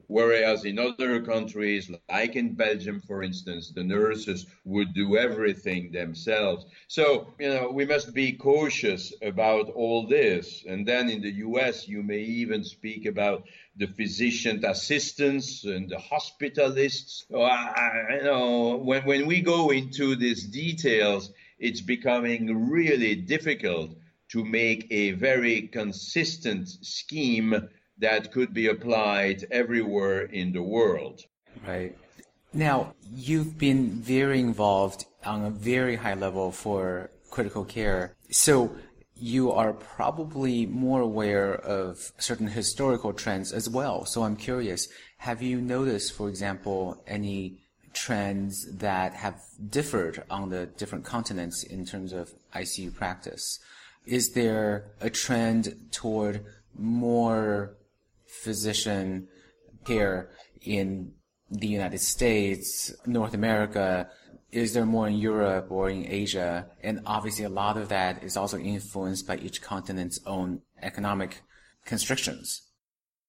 Whereas 0.08 0.64
in 0.64 0.78
other 0.78 1.20
countries, 1.20 1.90
like 2.08 2.34
in 2.34 2.54
Belgium, 2.54 2.98
for 3.00 3.22
instance, 3.22 3.70
the 3.70 3.84
nurses 3.84 4.46
would 4.64 4.94
do 4.94 5.18
everything 5.18 5.92
themselves. 5.92 6.64
So, 6.88 7.34
you 7.38 7.50
know, 7.50 7.70
we 7.70 7.84
must 7.84 8.14
be 8.14 8.32
cautious 8.32 9.12
about 9.20 9.68
all 9.68 10.06
this. 10.06 10.64
And 10.66 10.86
then 10.88 11.10
in 11.10 11.20
the 11.20 11.32
US, 11.48 11.86
you 11.86 12.02
may 12.02 12.20
even 12.20 12.64
speak 12.64 13.04
about 13.04 13.44
the 13.76 13.86
physician 13.86 14.64
assistants 14.64 15.64
and 15.64 15.90
the 15.90 15.96
hospitalists. 15.96 17.24
So 17.30 17.42
I, 17.42 18.16
you 18.16 18.22
know, 18.22 18.76
when, 18.76 19.04
when 19.04 19.26
we 19.26 19.42
go 19.42 19.70
into 19.70 20.16
these 20.16 20.46
details, 20.46 21.30
it's 21.58 21.82
becoming 21.82 22.70
really 22.70 23.14
difficult 23.14 23.90
to 24.28 24.42
make 24.42 24.86
a 24.90 25.12
very 25.12 25.62
consistent 25.62 26.68
scheme 26.68 27.68
that 28.00 28.32
could 28.32 28.54
be 28.54 28.66
applied 28.68 29.46
everywhere 29.50 30.22
in 30.22 30.52
the 30.52 30.62
world. 30.62 31.22
Right. 31.66 31.96
Now, 32.52 32.94
you've 33.12 33.58
been 33.58 33.90
very 34.00 34.40
involved 34.40 35.04
on 35.24 35.44
a 35.44 35.50
very 35.50 35.96
high 35.96 36.14
level 36.14 36.50
for 36.50 37.10
critical 37.30 37.64
care. 37.64 38.14
So 38.30 38.74
you 39.14 39.50
are 39.50 39.72
probably 39.72 40.64
more 40.66 41.00
aware 41.00 41.54
of 41.54 42.12
certain 42.18 42.46
historical 42.46 43.12
trends 43.12 43.52
as 43.52 43.68
well. 43.68 44.04
So 44.06 44.22
I'm 44.22 44.36
curious, 44.36 44.88
have 45.18 45.42
you 45.42 45.60
noticed, 45.60 46.12
for 46.12 46.28
example, 46.28 47.02
any 47.06 47.58
trends 47.92 48.66
that 48.78 49.12
have 49.14 49.40
differed 49.68 50.22
on 50.30 50.50
the 50.50 50.66
different 50.66 51.04
continents 51.04 51.64
in 51.64 51.84
terms 51.84 52.12
of 52.12 52.32
ICU 52.54 52.94
practice? 52.94 53.58
Is 54.06 54.32
there 54.32 54.92
a 55.00 55.10
trend 55.10 55.74
toward 55.90 56.44
more 56.78 57.74
physician 58.28 59.28
care 59.84 60.30
in 60.62 61.12
the 61.50 61.66
United 61.66 62.00
States, 62.00 62.94
North 63.06 63.34
America? 63.34 64.08
Is 64.50 64.72
there 64.72 64.86
more 64.86 65.08
in 65.08 65.16
Europe 65.16 65.68
or 65.70 65.90
in 65.90 66.06
Asia? 66.06 66.66
And 66.82 67.00
obviously, 67.04 67.44
a 67.44 67.50
lot 67.50 67.76
of 67.76 67.88
that 67.88 68.22
is 68.22 68.36
also 68.36 68.58
influenced 68.58 69.26
by 69.26 69.36
each 69.36 69.60
continent's 69.60 70.20
own 70.26 70.62
economic 70.82 71.42
constrictions. 71.84 72.62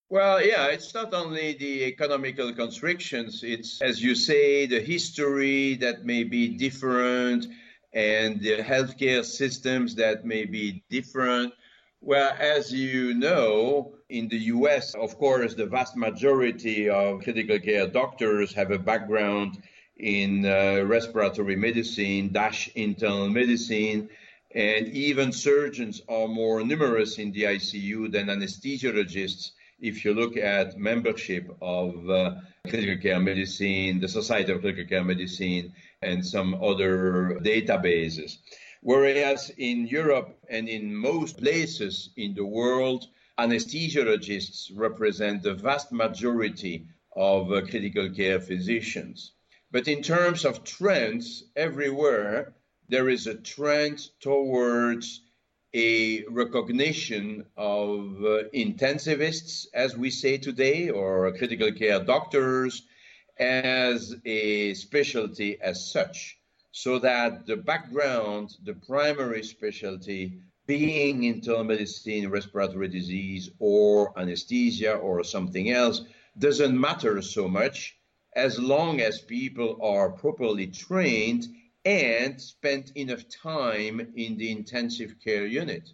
Well, 0.09 0.43
yeah, 0.43 0.67
it's 0.67 0.93
not 0.93 1.13
only 1.13 1.53
the 1.53 1.83
economical 1.83 2.51
constrictions, 2.53 3.43
it's, 3.43 3.79
as 3.81 4.01
you 4.01 4.15
say, 4.15 4.65
the 4.65 4.79
history 4.79 5.75
that 5.75 6.03
may 6.03 6.23
be 6.23 6.57
different 6.57 7.45
and 7.93 8.41
the 8.41 8.57
healthcare 8.57 9.23
systems 9.23 9.95
that 9.95 10.25
may 10.25 10.45
be 10.45 10.83
different. 10.89 11.53
Well, 12.01 12.33
as 12.39 12.71
you 12.71 13.13
know, 13.13 13.93
in 14.07 14.29
the 14.29 14.37
US, 14.55 14.95
of 14.95 15.17
course, 15.17 15.53
the 15.53 15.65
vast 15.65 15.97
majority 15.97 16.89
of 16.89 17.21
critical 17.23 17.59
care 17.59 17.87
doctors 17.87 18.53
have 18.53 18.71
a 18.71 18.79
background 18.79 19.61
in 19.97 20.45
uh, 20.45 20.83
respiratory 20.85 21.57
medicine, 21.57 22.31
dash 22.31 22.69
internal 22.69 23.29
medicine, 23.29 24.09
and 24.55 24.87
even 24.87 25.33
surgeons 25.33 26.01
are 26.07 26.29
more 26.29 26.63
numerous 26.63 27.19
in 27.19 27.33
the 27.33 27.43
ICU 27.43 28.09
than 28.11 28.27
anesthesiologists. 28.27 29.51
If 29.81 30.05
you 30.05 30.13
look 30.13 30.37
at 30.37 30.77
membership 30.77 31.53
of 31.61 32.09
uh, 32.09 32.35
critical 32.67 33.01
care 33.01 33.19
medicine, 33.19 33.99
the 33.99 34.07
Society 34.07 34.53
of 34.53 34.61
Critical 34.61 34.85
Care 34.85 35.03
Medicine, 35.03 35.73
and 36.01 36.25
some 36.25 36.53
other 36.63 37.39
databases. 37.41 38.37
Whereas 38.81 39.51
in 39.57 39.87
Europe 39.87 40.39
and 40.49 40.69
in 40.69 40.95
most 40.95 41.37
places 41.37 42.11
in 42.15 42.33
the 42.33 42.45
world, 42.45 43.07
anesthesiologists 43.37 44.71
represent 44.73 45.43
the 45.43 45.53
vast 45.53 45.91
majority 45.91 46.87
of 47.15 47.51
uh, 47.51 47.61
critical 47.61 48.09
care 48.09 48.39
physicians. 48.39 49.33
But 49.69 49.87
in 49.89 50.01
terms 50.01 50.45
of 50.45 50.63
trends, 50.63 51.43
everywhere 51.55 52.55
there 52.87 53.09
is 53.09 53.27
a 53.27 53.35
trend 53.35 54.09
towards 54.21 55.21
a 55.73 56.23
recognition 56.29 57.45
of 57.57 58.23
uh, 58.23 58.49
intensivists, 58.53 59.67
as 59.73 59.95
we 59.95 60.09
say 60.09 60.37
today, 60.37 60.89
or 60.89 61.31
critical 61.37 61.71
care 61.71 61.99
doctors, 62.03 62.81
as 63.37 64.15
a 64.25 64.73
specialty 64.73 65.59
as 65.61 65.91
such 65.91 66.38
so 66.71 66.99
that 66.99 67.45
the 67.45 67.57
background, 67.57 68.55
the 68.63 68.73
primary 68.73 69.43
specialty, 69.43 70.39
being 70.67 71.23
internal 71.23 71.63
medicine, 71.63 72.29
respiratory 72.29 72.87
disease, 72.87 73.49
or 73.59 74.17
anesthesia, 74.19 74.93
or 74.93 75.23
something 75.23 75.71
else, 75.71 76.01
doesn't 76.37 76.79
matter 76.79 77.21
so 77.21 77.47
much 77.47 77.97
as 78.35 78.59
long 78.59 79.01
as 79.01 79.21
people 79.21 79.79
are 79.81 80.11
properly 80.11 80.67
trained 80.67 81.47
and 81.85 82.39
spend 82.39 82.91
enough 82.95 83.23
time 83.29 84.13
in 84.15 84.37
the 84.37 84.51
intensive 84.51 85.15
care 85.23 85.47
unit. 85.47 85.89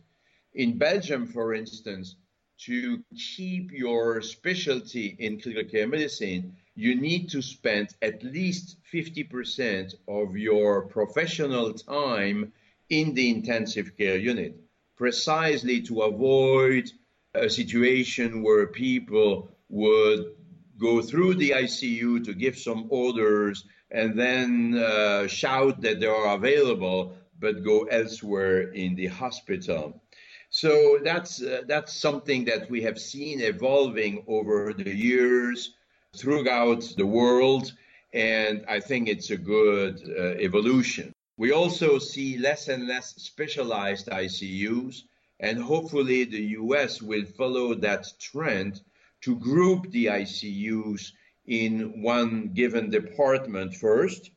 In 0.53 0.77
Belgium, 0.77 1.25
for 1.25 1.53
instance, 1.53 2.17
to 2.65 3.03
keep 3.35 3.71
your 3.71 4.21
specialty 4.21 5.15
in 5.19 5.39
critical 5.39 5.69
care 5.69 5.87
medicine, 5.87 6.55
you 6.75 6.95
need 6.95 7.29
to 7.29 7.41
spend 7.41 7.95
at 8.01 8.23
least 8.23 8.77
50% 8.93 9.95
of 10.07 10.35
your 10.35 10.83
professional 10.87 11.73
time 11.73 12.51
in 12.89 13.13
the 13.13 13.29
intensive 13.29 13.97
care 13.97 14.17
unit, 14.17 14.55
precisely 14.97 15.81
to 15.81 16.01
avoid 16.01 16.91
a 17.33 17.49
situation 17.49 18.43
where 18.43 18.67
people 18.67 19.49
would 19.69 20.35
go 20.77 21.01
through 21.01 21.35
the 21.35 21.51
ICU 21.51 22.23
to 22.25 22.33
give 22.33 22.57
some 22.57 22.87
orders 22.89 23.65
and 23.91 24.19
then 24.19 24.75
uh, 24.75 25.27
shout 25.27 25.81
that 25.81 25.99
they 25.99 26.07
are 26.07 26.35
available, 26.35 27.15
but 27.39 27.63
go 27.63 27.83
elsewhere 27.85 28.73
in 28.73 28.95
the 28.95 29.07
hospital. 29.07 30.01
So 30.49 30.99
that's 31.03 31.41
uh, 31.41 31.61
that's 31.67 31.93
something 31.93 32.45
that 32.45 32.69
we 32.69 32.81
have 32.81 32.99
seen 32.99 33.41
evolving 33.41 34.23
over 34.27 34.73
the 34.73 34.93
years 34.93 35.73
throughout 36.17 36.81
the 36.97 37.05
world, 37.05 37.73
and 38.13 38.65
I 38.67 38.79
think 38.79 39.07
it's 39.07 39.29
a 39.29 39.37
good 39.37 40.01
uh, 40.07 40.35
evolution. 40.39 41.13
We 41.37 41.51
also 41.51 41.99
see 41.99 42.37
less 42.37 42.69
and 42.69 42.87
less 42.87 43.15
specialized 43.15 44.07
ICUs, 44.07 45.03
and 45.39 45.59
hopefully 45.59 46.23
the 46.23 46.43
US 46.61 47.01
will 47.01 47.25
follow 47.25 47.73
that 47.75 48.07
trend 48.19 48.81
to 49.21 49.35
group 49.35 49.91
the 49.91 50.05
ICUs 50.05 51.11
in 51.45 52.01
one 52.01 52.53
given 52.53 52.89
department 52.89 53.75
first, 53.75 54.31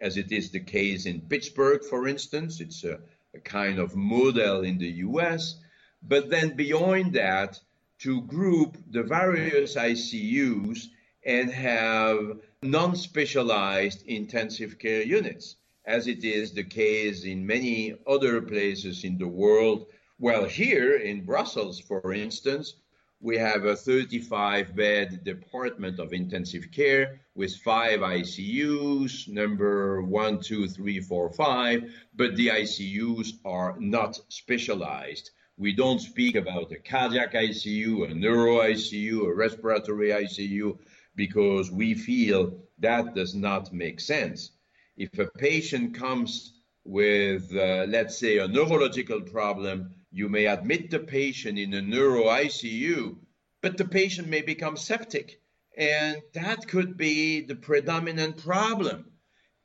as 0.00 0.16
it 0.16 0.30
is 0.30 0.50
the 0.50 0.60
case 0.60 1.06
in 1.06 1.20
Pittsburgh, 1.22 1.82
for 1.84 2.06
instance. 2.06 2.60
It's 2.60 2.84
a, 2.84 3.00
a 3.34 3.40
kind 3.40 3.78
of 3.78 3.96
model 3.96 4.62
in 4.62 4.78
the 4.78 4.92
US. 5.08 5.56
But 6.02 6.30
then 6.30 6.54
beyond 6.54 7.14
that, 7.14 7.58
to 8.00 8.22
group 8.22 8.76
the 8.90 9.02
various 9.02 9.76
ICUs 9.76 10.88
and 11.24 11.50
have 11.50 12.38
non 12.62 12.94
specialized 12.96 14.06
intensive 14.06 14.78
care 14.78 15.02
units, 15.02 15.56
as 15.86 16.06
it 16.06 16.24
is 16.24 16.52
the 16.52 16.64
case 16.64 17.24
in 17.24 17.46
many 17.46 17.94
other 18.06 18.42
places 18.42 19.04
in 19.04 19.18
the 19.18 19.28
world. 19.28 19.86
Well, 20.18 20.44
here 20.44 20.96
in 20.96 21.24
Brussels, 21.24 21.80
for 21.80 22.12
instance, 22.12 22.74
we 23.20 23.38
have 23.38 23.64
a 23.64 23.74
35 23.74 24.76
bed 24.76 25.24
department 25.24 25.98
of 25.98 26.12
intensive 26.12 26.70
care 26.70 27.20
with 27.34 27.56
five 27.56 28.00
ICUs, 28.00 29.28
number 29.28 30.02
one, 30.02 30.40
two, 30.40 30.68
three, 30.68 31.00
four, 31.00 31.30
five, 31.30 31.90
but 32.14 32.36
the 32.36 32.48
ICUs 32.48 33.38
are 33.44 33.76
not 33.80 34.20
specialized. 34.28 35.30
We 35.56 35.72
don't 35.72 36.00
speak 36.00 36.36
about 36.36 36.72
a 36.72 36.76
cardiac 36.76 37.32
ICU, 37.32 38.10
a 38.10 38.14
neuro 38.14 38.58
ICU, 38.58 39.26
a 39.26 39.34
respiratory 39.34 40.10
ICU 40.10 40.76
because 41.16 41.70
we 41.70 41.94
feel 41.94 42.58
that 42.78 43.14
does 43.14 43.34
not 43.34 43.72
make 43.72 44.00
sense. 44.00 44.50
If 44.96 45.18
a 45.18 45.26
patient 45.26 45.94
comes 45.94 46.60
with, 46.84 47.54
uh, 47.54 47.86
let's 47.88 48.18
say, 48.18 48.38
a 48.38 48.48
neurological 48.48 49.22
problem, 49.22 49.94
you 50.10 50.28
may 50.28 50.46
admit 50.46 50.90
the 50.90 51.00
patient 51.00 51.58
in 51.58 51.74
a 51.74 51.82
neuro 51.82 52.24
ICU, 52.24 53.16
but 53.62 53.76
the 53.76 53.84
patient 53.84 54.28
may 54.28 54.42
become 54.42 54.76
septic. 54.76 55.40
And 55.76 56.22
that 56.34 56.68
could 56.68 56.96
be 56.96 57.40
the 57.40 57.56
predominant 57.56 58.36
problem. 58.36 59.06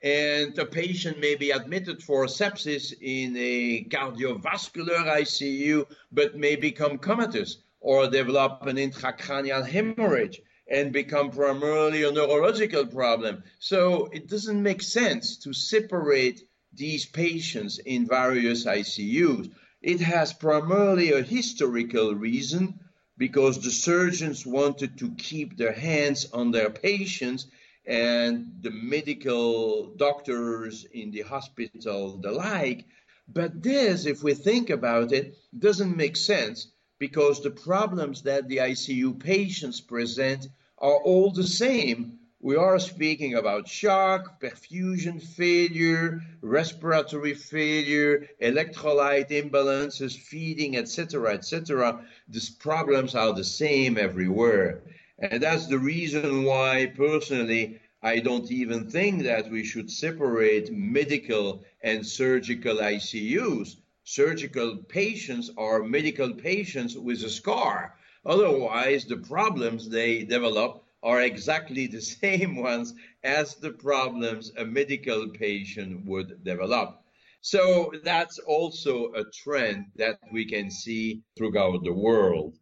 And 0.01 0.55
the 0.55 0.65
patient 0.65 1.19
may 1.19 1.35
be 1.35 1.51
admitted 1.51 2.01
for 2.01 2.25
sepsis 2.25 2.93
in 3.01 3.35
a 3.37 3.83
cardiovascular 3.83 5.05
ICU, 5.21 5.85
but 6.11 6.37
may 6.37 6.55
become 6.55 6.97
comatose 6.97 7.57
or 7.81 8.07
develop 8.07 8.65
an 8.65 8.77
intracranial 8.77 9.67
hemorrhage 9.67 10.41
and 10.69 10.93
become 10.93 11.31
primarily 11.31 12.03
a 12.03 12.11
neurological 12.11 12.85
problem. 12.85 13.43
So 13.57 14.05
it 14.13 14.27
doesn't 14.27 14.61
make 14.61 14.81
sense 14.81 15.37
to 15.37 15.51
separate 15.53 16.41
these 16.73 17.05
patients 17.05 17.79
in 17.79 18.07
various 18.07 18.65
ICUs. 18.65 19.51
It 19.81 19.99
has 20.01 20.33
primarily 20.33 21.11
a 21.11 21.23
historical 21.23 22.13
reason 22.13 22.79
because 23.17 23.59
the 23.59 23.71
surgeons 23.71 24.45
wanted 24.45 24.97
to 24.99 25.11
keep 25.15 25.57
their 25.57 25.73
hands 25.73 26.27
on 26.31 26.51
their 26.51 26.69
patients 26.69 27.47
and 27.85 28.51
the 28.61 28.69
medical 28.69 29.87
doctors 29.95 30.85
in 30.93 31.09
the 31.11 31.21
hospital 31.21 32.19
the 32.21 32.31
like. 32.31 32.85
But 33.27 33.63
this, 33.63 34.05
if 34.05 34.21
we 34.21 34.35
think 34.35 34.69
about 34.69 35.11
it, 35.11 35.35
doesn't 35.57 35.97
make 35.97 36.15
sense 36.15 36.67
because 36.99 37.41
the 37.41 37.49
problems 37.49 38.21
that 38.23 38.47
the 38.47 38.57
ICU 38.57 39.17
patients 39.19 39.79
present 39.81 40.49
are 40.77 40.97
all 40.97 41.31
the 41.31 41.47
same. 41.47 42.19
We 42.41 42.55
are 42.55 42.79
speaking 42.79 43.35
about 43.35 43.67
shock, 43.67 44.39
perfusion 44.39 45.21
failure, 45.21 46.21
respiratory 46.41 47.33
failure, 47.33 48.27
electrolyte 48.41 49.29
imbalances, 49.29 50.17
feeding, 50.17 50.77
etc., 50.77 51.33
etc. 51.33 52.05
These 52.27 52.49
problems 52.49 53.15
are 53.15 53.33
the 53.33 53.43
same 53.43 53.97
everywhere. 53.97 54.81
And 55.17 55.43
that's 55.43 55.67
the 55.67 55.79
reason 55.79 56.43
why, 56.43 56.93
personally, 56.95 57.81
I 58.01 58.19
don't 58.19 58.49
even 58.49 58.89
think 58.89 59.23
that 59.23 59.51
we 59.51 59.65
should 59.65 59.91
separate 59.91 60.71
medical 60.71 61.65
and 61.81 62.05
surgical 62.05 62.77
ICUs. 62.77 63.75
Surgical 64.11 64.77
patients 64.77 65.51
or 65.55 65.83
medical 65.83 66.33
patients 66.33 66.97
with 66.97 67.23
a 67.23 67.29
scar. 67.29 67.95
Otherwise, 68.25 69.05
the 69.05 69.17
problems 69.17 69.87
they 69.87 70.23
develop 70.23 70.83
are 71.03 71.21
exactly 71.21 71.85
the 71.85 72.01
same 72.21 72.55
ones 72.55 72.95
as 73.23 73.53
the 73.57 73.69
problems 73.71 74.51
a 74.57 74.65
medical 74.65 75.29
patient 75.29 76.03
would 76.07 76.43
develop. 76.43 77.03
So 77.41 77.93
that's 78.03 78.39
also 78.39 79.13
a 79.13 79.25
trend 79.25 79.85
that 79.97 80.19
we 80.33 80.43
can 80.45 80.71
see 80.71 81.21
throughout 81.37 81.83
the 81.83 81.93
world. 81.93 82.57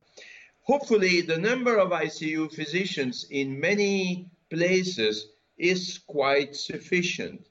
Hopefully, 0.63 1.21
the 1.21 1.37
number 1.37 1.77
of 1.77 1.91
ICU 1.91 2.53
physicians 2.53 3.25
in 3.31 3.57
many 3.57 4.29
places 4.49 5.27
is 5.57 5.99
quite 6.07 6.57
sufficient. 6.57 7.47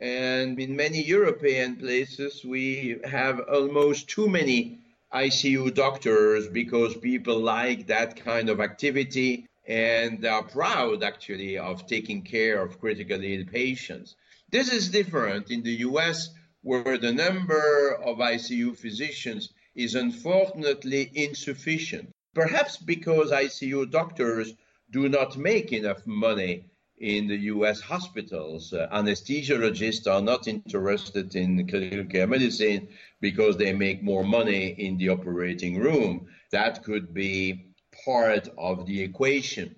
And 0.00 0.60
in 0.60 0.76
many 0.76 1.02
European 1.02 1.74
places, 1.76 2.44
we 2.44 3.00
have 3.04 3.40
almost 3.40 4.08
too 4.08 4.28
many 4.28 4.78
ICU 5.12 5.74
doctors 5.74 6.46
because 6.46 6.96
people 6.96 7.40
like 7.40 7.88
that 7.88 8.14
kind 8.14 8.48
of 8.48 8.60
activity 8.60 9.46
and 9.66 10.24
are 10.24 10.44
proud 10.44 11.02
actually 11.02 11.58
of 11.58 11.86
taking 11.86 12.22
care 12.22 12.62
of 12.62 12.78
critically 12.78 13.34
ill 13.34 13.44
patients. 13.46 14.14
This 14.50 14.72
is 14.72 14.88
different 14.88 15.50
in 15.50 15.62
the 15.62 15.78
US, 15.88 16.30
where 16.62 16.96
the 16.96 17.12
number 17.12 17.94
of 18.02 18.18
ICU 18.18 18.76
physicians 18.76 19.52
is 19.74 19.94
unfortunately 19.94 21.10
insufficient. 21.14 22.10
Perhaps 22.34 22.76
because 22.76 23.32
ICU 23.32 23.90
doctors 23.90 24.54
do 24.90 25.08
not 25.08 25.36
make 25.36 25.72
enough 25.72 26.06
money 26.06 26.64
in 27.00 27.28
the 27.28 27.36
US 27.52 27.80
hospitals. 27.80 28.72
Uh, 28.72 28.88
anesthesiologists 28.92 30.06
are 30.06 30.20
not 30.20 30.48
interested 30.48 31.34
in 31.36 31.68
critical 31.68 32.04
care 32.04 32.26
medicine 32.26 32.88
because 33.20 33.56
they 33.56 33.72
make 33.72 34.02
more 34.02 34.24
money 34.24 34.68
in 34.78 34.96
the 34.98 35.08
operating 35.08 35.78
room. 35.78 36.26
That 36.50 36.82
could 36.82 37.14
be 37.14 37.72
part 38.04 38.48
of 38.58 38.86
the 38.86 39.02
equation. 39.02 39.76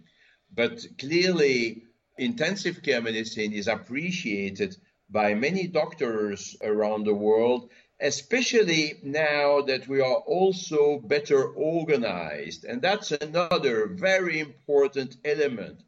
But 0.55 0.85
clearly, 0.99 1.85
intensive 2.19 2.83
care 2.83 3.03
medicine 3.03 3.53
is 3.53 3.69
appreciated 3.69 4.77
by 5.11 5.35
many 5.35 5.67
doctors 5.67 6.57
around 6.63 7.05
the 7.05 7.15
world, 7.15 7.71
especially 8.01 9.01
now 9.03 9.61
that 9.63 9.87
we 9.89 10.01
are 10.01 10.23
also 10.27 10.99
better 11.01 11.49
organized. 11.49 12.65
And 12.65 12.81
that's 12.81 13.11
another 13.13 13.89
very 13.89 14.41
important 14.41 15.17
element 15.25 15.83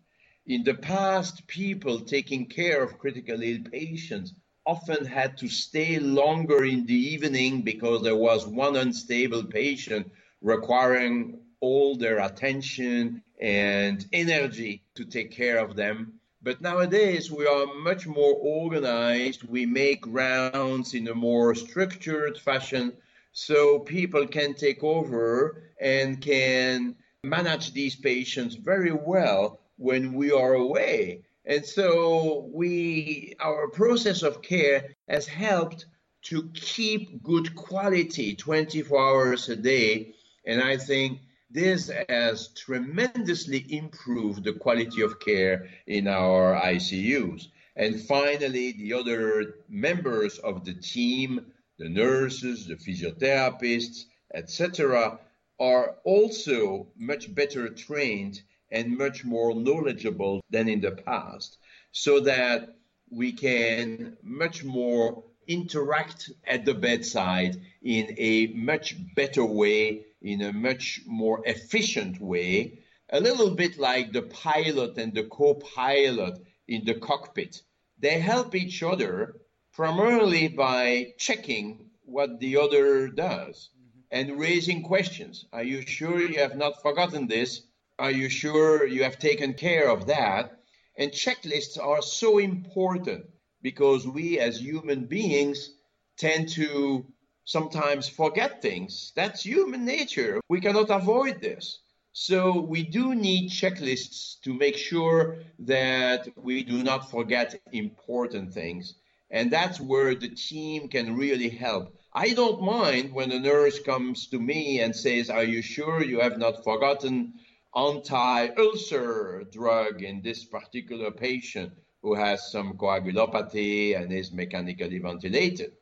in 0.47 0.65
the 0.65 0.75
past, 0.75 1.47
people 1.47 2.01
taking 2.01 2.47
care 2.47 2.83
of 2.83 2.99
critically 2.99 3.53
ill 3.53 3.71
patients 3.71 4.35
often 4.67 5.05
had 5.05 5.39
to 5.39 5.49
stay 5.49 5.99
longer 6.01 6.65
in 6.65 6.85
the 6.87 6.95
evening 6.95 7.63
because 7.63 8.03
there 8.03 8.17
was 8.17 8.47
one 8.47 8.77
unstable 8.77 9.45
patient 9.45 10.11
requiring 10.41 11.41
all 11.61 11.97
their 11.97 12.19
attention 12.19 13.23
and 13.41 14.07
energy 14.13 14.83
to 14.97 15.05
take 15.05 15.31
care 15.31 15.59
of 15.59 15.77
them. 15.77 16.21
But 16.43 16.61
nowadays, 16.61 17.31
we 17.31 17.47
are 17.47 17.67
much 17.75 18.07
more 18.09 18.35
organized. 18.35 19.45
We 19.45 19.65
make 19.65 20.05
rounds 20.07 20.95
in 20.95 21.07
a 21.07 21.15
more 21.15 21.55
structured 21.55 22.37
fashion 22.37 22.93
so 23.31 23.79
people 23.79 24.27
can 24.27 24.55
take 24.55 24.83
over 24.83 25.63
and 25.81 26.21
can 26.21 26.97
manage 27.23 27.73
these 27.73 27.95
patients 27.95 28.57
very 28.57 28.93
well 28.93 29.61
when 29.83 30.15
we 30.15 30.31
are 30.31 30.55
away. 30.55 31.23
And 31.45 31.65
so 31.65 32.49
we 32.53 33.35
our 33.41 33.69
process 33.69 34.23
of 34.23 34.43
care 34.43 34.95
has 35.09 35.27
helped 35.27 35.87
to 36.23 36.49
keep 36.55 37.23
good 37.23 37.55
quality 37.57 38.37
24 38.37 39.01
hours 39.01 39.49
a 39.49 39.57
day. 39.57 40.15
And 40.47 40.63
I 40.63 40.77
think 40.77 41.19
this 41.51 41.91
has 42.09 42.49
tremendously 42.55 43.67
improved 43.69 44.45
the 44.45 44.53
quality 44.53 45.03
of 45.03 45.19
care 45.19 45.69
in 45.87 46.07
our 46.07 46.55
ICUs. 46.55 47.49
And 47.75 48.01
finally, 48.01 48.73
the 48.73 48.93
other 48.93 49.57
members 49.69 50.39
of 50.39 50.65
the 50.65 50.75
team, 50.75 51.47
the 51.79 51.89
nurses, 51.89 52.67
the 52.67 52.77
physiotherapists, 52.77 54.05
etc., 54.33 55.19
are 55.59 55.97
also 56.05 56.87
much 56.97 57.35
better 57.35 57.69
trained 57.69 58.43
and 58.73 58.99
much 58.99 59.25
more 59.25 59.55
knowledgeable 59.55 60.41
than 60.51 60.69
in 60.69 60.81
the 60.81 60.91
past 60.91 61.59
so 61.93 62.21
that 62.21 62.75
we 63.11 63.33
can 63.33 64.17
much 64.23 64.65
more 64.65 65.23
interact 65.47 66.31
at 66.47 66.65
the 66.65 66.75
bedside 66.75 67.61
in 67.83 68.15
a 68.17 68.47
much 68.55 68.97
better 69.15 69.45
way, 69.45 70.07
in 70.23 70.41
a 70.43 70.53
much 70.53 71.03
more 71.07 71.43
efficient 71.47 72.21
way, 72.21 72.79
a 73.11 73.21
little 73.21 73.51
bit 73.51 73.79
like 73.79 74.13
the 74.13 74.23
pilot 74.23 74.97
and 74.97 75.13
the 75.13 75.25
co 75.25 75.55
pilot 75.55 76.39
in 76.67 76.85
the 76.85 76.95
cockpit. 76.95 77.61
They 77.99 78.19
help 78.19 78.55
each 78.55 78.83
other 78.83 79.37
primarily 79.73 80.49
by 80.49 81.13
checking 81.19 81.91
what 82.05 82.41
the 82.41 82.57
other 82.57 83.09
does 83.09 83.71
mm-hmm. 83.77 84.01
and 84.11 84.39
raising 84.39 84.83
questions. 84.83 85.47
Are 85.53 85.63
you 85.63 85.83
sure 85.83 86.21
you 86.21 86.39
have 86.39 86.57
not 86.57 86.83
forgotten 86.83 87.27
this? 87.27 87.63
Are 88.03 88.11
you 88.11 88.29
sure 88.29 88.85
you 88.85 89.05
have 89.05 89.21
taken 89.21 89.55
care 89.55 89.89
of 89.89 90.07
that? 90.07 90.59
And 90.99 91.13
checklists 91.13 91.79
are 91.79 92.03
so 92.03 92.39
important 92.39 93.27
because 93.63 94.09
we 94.09 94.41
as 94.41 94.61
human 94.61 95.05
beings 95.05 95.71
tend 96.17 96.49
to 96.61 97.07
sometimes 97.45 98.09
forget 98.09 98.61
things. 98.61 99.13
That's 99.15 99.45
human 99.45 99.85
nature. 99.85 100.41
We 100.49 100.61
cannot 100.61 100.91
avoid 100.91 101.41
this. 101.41 101.79
So 102.13 102.61
we 102.61 102.83
do 102.83 103.15
need 103.15 103.51
checklists 103.51 104.41
to 104.41 104.53
make 104.53 104.77
sure 104.77 105.37
that 105.61 106.27
we 106.37 106.65
do 106.65 106.83
not 106.83 107.09
forget 107.09 107.61
important 107.71 108.53
things. 108.53 108.97
And 109.31 109.49
that's 109.49 109.81
where 109.81 110.17
the 110.17 110.31
team 110.31 110.89
can 110.89 111.17
really 111.17 111.51
help. 111.51 111.95
I 112.13 112.31
don't 112.31 112.63
mind 112.63 113.13
when 113.13 113.31
a 113.31 113.39
nurse 113.39 113.79
comes 113.79 114.27
to 114.27 114.41
me 114.41 114.81
and 114.81 114.95
says, 114.95 115.31
Are 115.31 115.45
you 115.45 115.63
sure 115.63 116.03
you 116.03 116.19
have 116.19 116.37
not 116.37 116.65
forgotten 116.65 117.35
anti-ulcer 117.75 119.45
drug 119.51 120.03
in 120.03 120.21
this 120.23 120.45
particular 120.45 121.11
patient 121.11 121.73
who 122.03 122.15
has 122.15 122.51
some 122.51 122.75
coagulopathy 122.75 123.97
and 123.99 124.13
is 124.13 124.33
mechanically 124.33 124.99
ventilated? 124.99 125.73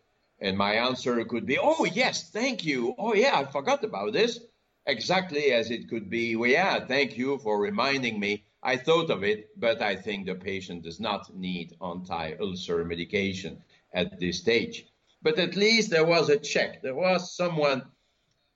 And 0.41 0.57
my 0.57 0.75
answer 0.75 1.25
could 1.25 1.47
be, 1.47 1.59
oh, 1.59 1.85
yes, 1.85 2.31
thank 2.31 2.65
you. 2.65 2.95
Oh, 2.99 3.15
yeah, 3.15 3.39
I 3.39 3.45
forgot 3.45 3.85
about 3.85 4.13
this. 4.13 4.41
Exactly 4.87 5.53
as 5.53 5.71
it 5.71 5.89
could 5.89 6.09
be, 6.09 6.37
well, 6.37 6.51
yeah, 6.51 6.85
thank 6.87 7.19
you 7.19 7.39
for 7.39 7.61
reminding 7.61 8.19
me. 8.19 8.45
I 8.63 8.77
thought 8.77 9.11
of 9.11 9.25
it, 9.25 9.49
but 9.59 9.83
I 9.83 9.97
think 9.97 10.27
the 10.27 10.35
patient 10.35 10.83
does 10.83 11.01
not 11.01 11.35
need 11.35 11.77
anti 11.83 12.35
ulcer 12.41 12.85
medication 12.85 13.63
at 13.93 14.19
this 14.19 14.39
stage. 14.39 14.87
But 15.23 15.39
at 15.39 15.57
least 15.57 15.91
there 15.91 16.07
was 16.07 16.29
a 16.29 16.39
check. 16.39 16.83
There 16.83 16.95
was 16.95 17.37
someone 17.37 17.83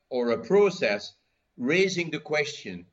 or 0.09 0.31
a 0.31 0.45
process 0.45 1.15
raising 1.57 2.11
the 2.11 2.21
question 2.21 2.87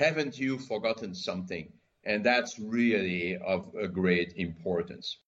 haven't 0.00 0.38
you 0.38 0.58
forgotten 0.58 1.14
something? 1.14 1.68
And 2.04 2.24
that's 2.24 2.58
really 2.58 3.36
of 3.46 3.70
a 3.80 3.86
great 3.86 4.32
importance. 4.36 5.18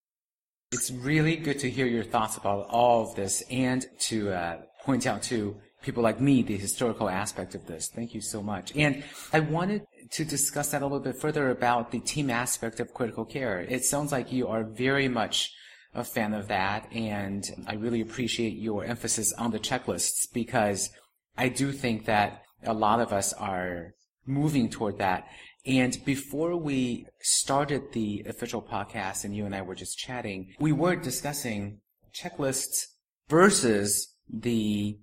It's 0.71 0.89
really 0.89 1.35
good 1.35 1.59
to 1.59 1.69
hear 1.69 1.85
your 1.85 2.03
thoughts 2.03 2.35
about 2.35 2.65
all 2.69 3.03
of 3.03 3.15
this 3.15 3.43
and 3.51 3.85
to 4.09 4.31
uh, 4.31 4.57
point 4.83 5.05
out 5.05 5.21
to 5.23 5.55
people 5.83 6.01
like 6.01 6.19
me 6.19 6.41
the 6.41 6.57
historical 6.57 7.07
aspect 7.07 7.53
of 7.53 7.67
this. 7.67 7.89
Thank 7.89 8.15
you 8.15 8.21
so 8.21 8.41
much. 8.41 8.75
And 8.75 9.03
I 9.31 9.41
wanted 9.41 9.83
to 10.11 10.25
discuss 10.25 10.71
that 10.71 10.81
a 10.81 10.85
little 10.85 10.99
bit 10.99 11.17
further 11.17 11.51
about 11.51 11.91
the 11.91 11.99
team 11.99 12.31
aspect 12.31 12.79
of 12.79 12.93
critical 12.93 13.25
care. 13.25 13.59
It 13.61 13.85
sounds 13.85 14.11
like 14.11 14.31
you 14.31 14.47
are 14.47 14.63
very 14.63 15.07
much 15.07 15.51
a 15.93 16.03
fan 16.03 16.33
of 16.33 16.47
that, 16.47 16.91
and 16.91 17.45
I 17.67 17.75
really 17.75 18.01
appreciate 18.01 18.57
your 18.57 18.83
emphasis 18.83 19.31
on 19.33 19.51
the 19.51 19.59
checklists 19.59 20.25
because 20.33 20.89
I 21.37 21.49
do 21.49 21.71
think 21.71 22.05
that 22.05 22.41
a 22.63 22.73
lot 22.73 22.99
of 22.99 23.13
us 23.13 23.31
are 23.33 23.93
moving 24.25 24.69
toward 24.69 24.97
that. 24.99 25.27
And 25.65 25.97
before 26.03 26.57
we 26.57 27.07
started 27.21 27.93
the 27.93 28.25
official 28.27 28.61
podcast 28.61 29.23
and 29.23 29.35
you 29.35 29.45
and 29.45 29.55
I 29.55 29.61
were 29.61 29.75
just 29.75 29.97
chatting, 29.97 30.53
we 30.59 30.71
were 30.71 30.95
discussing 30.95 31.79
checklists 32.13 32.87
versus 33.29 34.13
the 34.29 34.97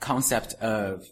concept 0.00 0.54
of 0.54 1.04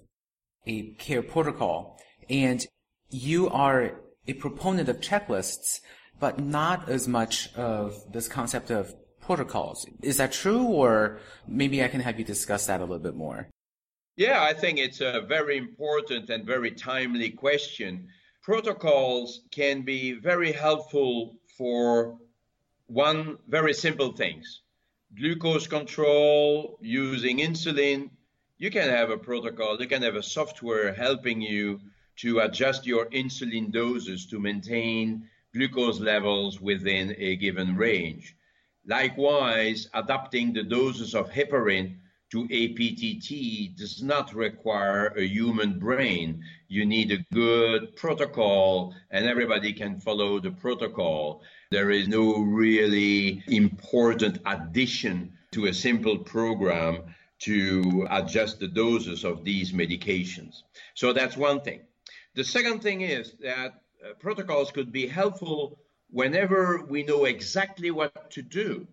a 0.66 0.92
care 0.94 1.22
protocol. 1.22 1.98
And 2.28 2.66
you 3.10 3.48
are 3.50 4.00
a 4.26 4.32
proponent 4.34 4.88
of 4.88 5.00
checklists, 5.00 5.80
but 6.18 6.40
not 6.40 6.88
as 6.88 7.06
much 7.06 7.54
of 7.54 7.94
this 8.12 8.28
concept 8.28 8.70
of 8.70 8.94
protocols. 9.20 9.86
Is 10.02 10.16
that 10.16 10.32
true? 10.32 10.64
Or 10.64 11.20
maybe 11.46 11.82
I 11.82 11.88
can 11.88 12.00
have 12.00 12.18
you 12.18 12.24
discuss 12.24 12.66
that 12.66 12.80
a 12.80 12.84
little 12.84 12.98
bit 12.98 13.14
more. 13.14 13.48
Yeah, 14.16 14.42
I 14.42 14.52
think 14.52 14.78
it's 14.78 15.00
a 15.00 15.22
very 15.26 15.56
important 15.56 16.28
and 16.28 16.44
very 16.44 16.70
timely 16.70 17.30
question. 17.30 18.08
Protocols 18.42 19.40
can 19.50 19.82
be 19.82 20.12
very 20.12 20.52
helpful 20.52 21.38
for 21.56 22.18
one 22.88 23.38
very 23.48 23.72
simple 23.72 24.12
things. 24.12 24.60
Glucose 25.16 25.66
control, 25.66 26.78
using 26.82 27.38
insulin. 27.38 28.10
You 28.58 28.70
can 28.70 28.90
have 28.90 29.08
a 29.08 29.16
protocol, 29.16 29.80
you 29.80 29.88
can 29.88 30.02
have 30.02 30.16
a 30.16 30.22
software 30.22 30.92
helping 30.92 31.40
you 31.40 31.80
to 32.16 32.40
adjust 32.40 32.86
your 32.86 33.06
insulin 33.06 33.72
doses 33.72 34.26
to 34.26 34.38
maintain 34.38 35.26
glucose 35.54 36.00
levels 36.00 36.60
within 36.60 37.14
a 37.16 37.36
given 37.36 37.76
range. 37.76 38.36
Likewise, 38.86 39.88
adapting 39.94 40.52
the 40.52 40.62
doses 40.62 41.14
of 41.14 41.30
heparin 41.30 41.96
to 42.32 42.48
APTT 42.48 43.76
does 43.76 44.02
not 44.02 44.34
require 44.34 45.08
a 45.18 45.22
human 45.22 45.78
brain. 45.78 46.42
You 46.66 46.86
need 46.86 47.12
a 47.12 47.26
good 47.30 47.94
protocol, 47.94 48.94
and 49.10 49.26
everybody 49.26 49.74
can 49.74 50.00
follow 50.00 50.40
the 50.40 50.50
protocol. 50.50 51.42
There 51.70 51.90
is 51.90 52.08
no 52.08 52.38
really 52.38 53.44
important 53.48 54.38
addition 54.46 55.34
to 55.50 55.66
a 55.66 55.74
simple 55.74 56.16
program 56.16 57.02
to 57.40 58.06
adjust 58.10 58.60
the 58.60 58.68
doses 58.68 59.24
of 59.24 59.44
these 59.44 59.72
medications. 59.72 60.62
So 60.94 61.12
that's 61.12 61.36
one 61.36 61.60
thing. 61.60 61.80
The 62.34 62.44
second 62.44 62.80
thing 62.80 63.02
is 63.02 63.34
that 63.40 63.74
uh, 64.02 64.14
protocols 64.18 64.70
could 64.70 64.90
be 64.90 65.06
helpful 65.06 65.78
whenever 66.08 66.82
we 66.88 67.02
know 67.02 67.26
exactly 67.26 67.90
what 67.90 68.30
to 68.30 68.40
do. 68.40 68.86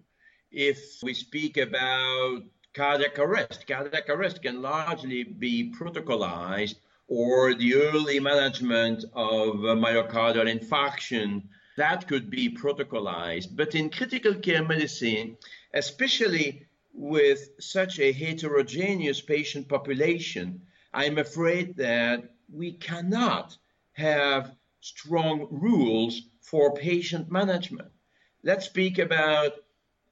If 0.52 1.02
we 1.02 1.14
speak 1.14 1.56
about 1.56 2.42
cardiac 2.80 3.20
arrest, 3.20 3.68
cardiac 3.68 4.08
arrest 4.08 4.42
can 4.42 4.62
largely 4.62 5.24
be 5.24 5.70
protocolized 5.78 6.76
or 7.10 7.54
the 7.54 7.76
early 7.76 8.22
management 8.22 9.04
of 9.14 9.56
myocardial 9.86 10.48
infarction 10.48 11.44
that 11.76 12.08
could 12.08 12.30
be 12.30 12.56
protocolized. 12.56 13.54
But 13.54 13.76
in 13.76 13.90
critical 13.90 14.34
care 14.34 14.64
medicine, 14.64 15.36
especially 15.74 16.68
with 16.94 17.50
such 17.60 18.00
a 18.00 18.14
heterogeneous 18.14 19.20
patient 19.20 19.68
population, 19.68 20.62
I'm 20.94 21.18
afraid 21.18 21.76
that 21.76 22.30
we 22.50 22.72
cannot 22.72 23.58
have 23.92 24.56
strong 24.80 25.50
rules 25.52 26.22
for 26.40 26.74
patient 26.76 27.30
management. 27.30 27.92
Let's 28.42 28.68
speak 28.68 29.00
about 29.00 29.52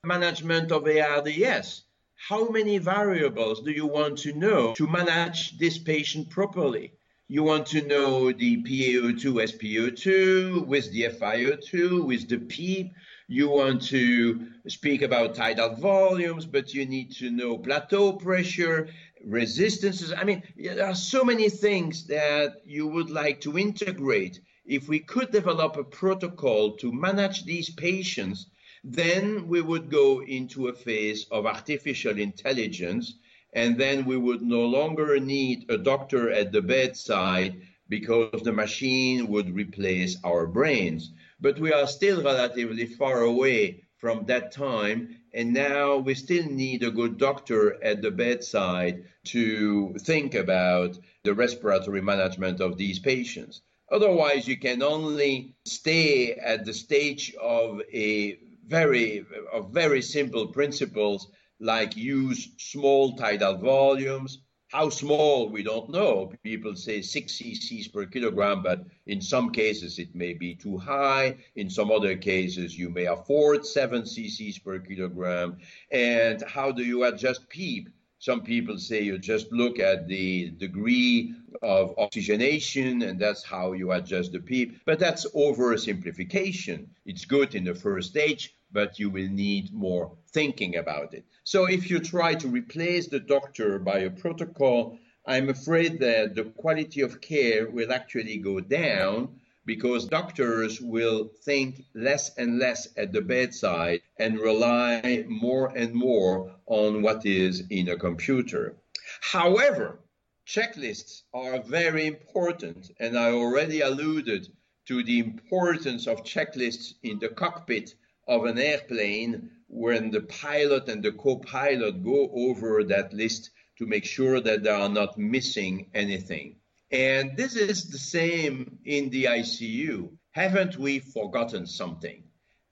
management 0.03 0.73
of 0.73 0.86
ARDS. 0.86 1.84
How 2.19 2.49
many 2.49 2.80
variables 2.80 3.62
do 3.62 3.71
you 3.71 3.86
want 3.86 4.17
to 4.19 4.34
know 4.34 4.73
to 4.73 4.88
manage 4.88 5.58
this 5.60 5.77
patient 5.77 6.30
properly? 6.30 6.91
You 7.30 7.43
want 7.43 7.67
to 7.67 7.86
know 7.86 8.32
the 8.32 8.63
PaO2, 8.63 9.21
SpO2, 9.21 10.65
with 10.65 10.91
the 10.91 11.03
FiO2, 11.03 12.06
with 12.06 12.27
the 12.27 12.39
PEEP. 12.39 12.91
You 13.27 13.49
want 13.49 13.84
to 13.89 14.47
speak 14.67 15.03
about 15.03 15.36
tidal 15.36 15.75
volumes, 15.75 16.45
but 16.45 16.73
you 16.73 16.86
need 16.86 17.12
to 17.17 17.30
know 17.30 17.58
plateau 17.60 18.13
pressure, 18.13 18.89
resistances. 19.23 20.12
I 20.12 20.23
mean, 20.23 20.41
there 20.58 20.86
are 20.86 20.95
so 20.95 21.23
many 21.23 21.49
things 21.49 22.08
that 22.08 22.62
you 22.65 22.88
would 22.88 23.12
like 23.12 23.41
to 23.41 23.58
integrate. 23.58 24.41
If 24.65 24.89
we 24.89 24.99
could 24.99 25.32
develop 25.32 25.77
a 25.77 25.84
protocol 25.84 26.77
to 26.77 26.91
manage 26.91 27.45
these 27.45 27.69
patients, 27.69 28.47
then 28.89 29.50
we 29.50 29.60
would 29.60 29.89
go 29.89 30.23
into 30.23 30.69
a 30.69 30.73
phase 30.73 31.26
of 31.30 31.45
artificial 31.45 32.17
intelligence, 32.17 33.15
and 33.54 33.78
then 33.78 34.06
we 34.06 34.15
would 34.15 34.41
no 34.41 34.65
longer 34.65 35.19
need 35.19 35.69
a 35.69 35.78
doctor 35.78 36.32
at 36.32 36.54
the 36.54 36.62
bedside 36.62 37.62
because 37.89 38.41
the 38.43 38.54
machine 38.54 39.28
would 39.28 39.54
replace 39.54 40.17
our 40.23 40.47
brains. 40.47 41.12
But 41.41 41.60
we 41.60 41.73
are 41.73 41.86
still 41.86 42.23
relatively 42.23 42.86
far 42.86 43.23
away 43.23 43.84
from 43.97 44.26
that 44.28 44.54
time, 44.54 45.17
and 45.34 45.54
now 45.54 45.97
we 45.97 46.13
still 46.13 46.45
need 46.45 46.84
a 46.84 46.91
good 46.91 47.17
doctor 47.17 47.84
at 47.84 48.02
the 48.02 48.12
bedside 48.12 49.04
to 49.26 49.95
think 50.00 50.34
about 50.34 50.97
the 51.23 51.34
respiratory 51.34 52.02
management 52.02 52.62
of 52.62 52.78
these 52.78 53.00
patients. 53.00 53.63
Otherwise, 53.91 54.47
you 54.47 54.58
can 54.58 54.82
only 54.82 55.56
stay 55.65 56.34
at 56.34 56.63
the 56.63 56.73
stage 56.73 57.34
of 57.41 57.82
a 57.93 58.39
very 58.67 59.25
of 59.53 59.71
very 59.71 60.01
simple 60.01 60.47
principles 60.47 61.30
like 61.60 61.97
use 61.97 62.49
small 62.58 63.15
tidal 63.15 63.58
volumes. 63.58 64.39
How 64.69 64.89
small, 64.89 65.47
we 65.47 65.63
don't 65.63 65.89
know. 65.89 66.34
People 66.43 66.75
say 66.75 67.01
6 67.01 67.32
cc's 67.32 67.88
per 67.88 68.06
kilogram, 68.06 68.62
but 68.62 68.84
in 69.06 69.21
some 69.21 69.51
cases 69.51 69.97
it 69.97 70.13
may 70.13 70.34
be 70.34 70.56
too 70.56 70.77
high. 70.77 71.38
In 71.56 71.69
some 71.69 71.89
other 71.89 72.17
cases, 72.17 72.77
you 72.77 72.89
may 72.89 73.06
afford 73.06 73.65
7 73.65 74.01
cc's 74.01 74.60
per 74.60 74.80
kilogram. 74.80 75.58
And 75.89 76.43
how 76.45 76.73
do 76.73 76.84
you 76.84 77.06
adjust 77.06 77.47
PEEP? 77.47 77.88
Some 78.19 78.41
people 78.41 78.77
say 78.77 79.03
you 79.03 79.17
just 79.19 79.51
look 79.53 79.80
at 79.80 80.08
the 80.10 80.49
degree 80.49 81.34
of 81.62 81.93
oxygenation 81.97 83.03
and 83.03 83.17
that's 83.17 83.45
how 83.45 83.71
you 83.71 83.93
adjust 83.93 84.34
the 84.34 84.39
PEEP. 84.39 84.82
But 84.86 84.99
that's 84.99 85.25
oversimplification. 85.32 86.88
It's 87.06 87.23
good 87.23 87.56
in 87.56 87.63
the 87.63 87.75
first 87.75 88.10
stage, 88.10 88.53
but 88.71 88.99
you 88.99 89.10
will 89.10 89.30
need 89.30 89.73
more 89.73 90.15
thinking 90.32 90.75
about 90.77 91.13
it. 91.13 91.25
So 91.43 91.65
if 91.65 91.89
you 91.89 91.99
try 91.99 92.36
to 92.36 92.47
replace 92.47 93.08
the 93.08 93.19
doctor 93.19 93.80
by 93.80 93.99
a 93.99 94.10
protocol, 94.10 94.97
I'm 95.25 95.49
afraid 95.49 95.99
that 95.99 96.36
the 96.36 96.45
quality 96.45 97.01
of 97.01 97.21
care 97.21 97.69
will 97.69 97.91
actually 97.91 98.38
go 98.38 98.60
down 98.60 99.39
because 99.65 100.06
doctors 100.06 100.80
will 100.80 101.30
think 101.43 101.84
less 101.93 102.36
and 102.38 102.58
less 102.58 102.88
at 102.95 103.12
the 103.12 103.21
bedside 103.21 104.01
and 104.17 104.39
rely 104.39 105.25
more 105.27 105.67
and 105.75 105.93
more 105.93 106.56
on 106.65 107.01
what 107.01 107.25
is 107.25 107.63
in 107.69 107.89
a 107.89 107.97
computer. 107.97 108.77
However, 109.19 109.99
checklists 110.47 111.23
are 111.34 111.60
very 111.60 112.08
important, 112.08 112.91
and 113.01 113.17
I 113.17 113.32
already 113.32 113.82
alluded 113.82 114.47
to 114.86 115.03
the 115.03 115.19
importance 115.19 116.08
of 116.08 116.23
checklists 116.23 116.93
in 117.03 117.19
the 117.19 117.27
cockpit 117.27 117.95
of 118.28 118.46
an 118.46 118.60
airplane 118.60 119.50
when 119.68 120.12
the 120.12 120.22
pilot 120.22 120.90
and 120.90 121.04
the 121.04 121.12
co-pilot 121.12 122.04
go 122.04 122.30
over 122.34 122.84
that 122.84 123.13
list 123.13 123.52
to 123.78 123.86
make 123.86 124.06
sure 124.06 124.40
that 124.40 124.63
they 124.63 124.70
are 124.70 124.90
not 124.90 125.18
missing 125.18 125.90
anything. 125.94 126.56
And 126.92 127.36
this 127.36 127.56
is 127.56 127.90
the 127.90 127.98
same 127.98 128.80
in 128.86 129.10
the 129.10 129.26
ICU. 129.26 130.10
Haven't 130.32 130.78
we 130.78 131.00
forgotten 131.00 131.68
something? 131.68 132.24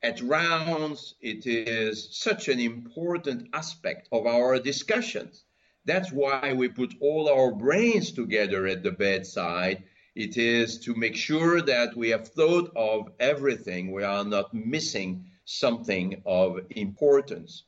At 0.02 0.22
rounds, 0.22 1.16
it 1.22 1.46
is 1.48 2.10
such 2.12 2.48
an 2.48 2.60
important 2.60 3.50
aspect 3.54 4.08
of 4.12 4.26
our 4.26 4.60
discussions. 4.60 5.44
That's 5.86 6.12
why 6.12 6.54
we 6.54 6.70
put 6.70 6.96
all 7.02 7.30
our 7.30 7.52
brains 7.52 8.12
together 8.12 8.68
at 8.68 8.84
the 8.84 8.92
bedside. 8.92 9.84
It 10.16 10.38
is 10.38 10.80
to 10.80 10.96
make 10.96 11.16
sure 11.16 11.62
that 11.62 11.96
we 11.96 12.10
have 12.10 12.30
thought 12.30 12.72
of 12.76 13.10
everything. 13.20 13.92
We 13.92 14.04
are 14.04 14.24
not 14.24 14.54
missing 14.54 15.26
something 15.46 16.22
of 16.26 16.60
importance. 16.72 17.64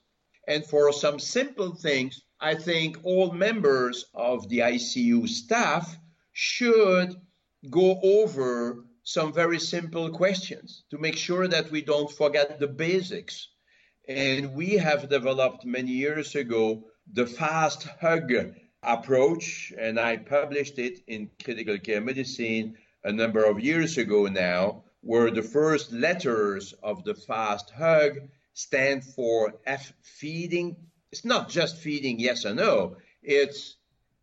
And 0.47 0.65
for 0.65 0.91
some 0.91 1.19
simple 1.19 1.73
things, 1.73 2.21
I 2.39 2.55
think 2.55 2.99
all 3.03 3.31
members 3.31 4.05
of 4.13 4.47
the 4.49 4.59
ICU 4.59 5.27
staff 5.27 5.97
should 6.33 7.15
go 7.69 7.99
over 8.03 8.85
some 9.03 9.33
very 9.33 9.59
simple 9.59 10.09
questions 10.09 10.83
to 10.91 10.97
make 10.97 11.15
sure 11.15 11.47
that 11.47 11.71
we 11.71 11.81
don't 11.81 12.11
forget 12.11 12.59
the 12.59 12.67
basics. 12.67 13.49
And 14.07 14.53
we 14.53 14.77
have 14.77 15.09
developed 15.09 15.65
many 15.65 15.91
years 15.91 16.35
ago 16.35 16.83
the 17.11 17.25
fast 17.25 17.87
hug 18.01 18.31
approach, 18.83 19.73
and 19.77 19.99
I 19.99 20.17
published 20.17 20.77
it 20.77 20.99
in 21.07 21.29
Critical 21.43 21.77
Care 21.79 22.01
Medicine 22.01 22.77
a 23.03 23.11
number 23.11 23.43
of 23.43 23.59
years 23.59 23.97
ago 23.97 24.27
now, 24.27 24.83
where 25.01 25.31
the 25.31 25.41
first 25.41 25.91
letters 25.91 26.73
of 26.83 27.03
the 27.03 27.15
fast 27.15 27.69
hug 27.71 28.19
stand 28.53 29.03
for 29.03 29.53
F 29.65 29.93
feeding. 30.01 30.75
It's 31.12 31.23
not 31.23 31.49
just 31.49 31.77
feeding 31.77 32.19
yes 32.19 32.45
or 32.45 32.53
no, 32.53 32.97
it's 33.21 33.77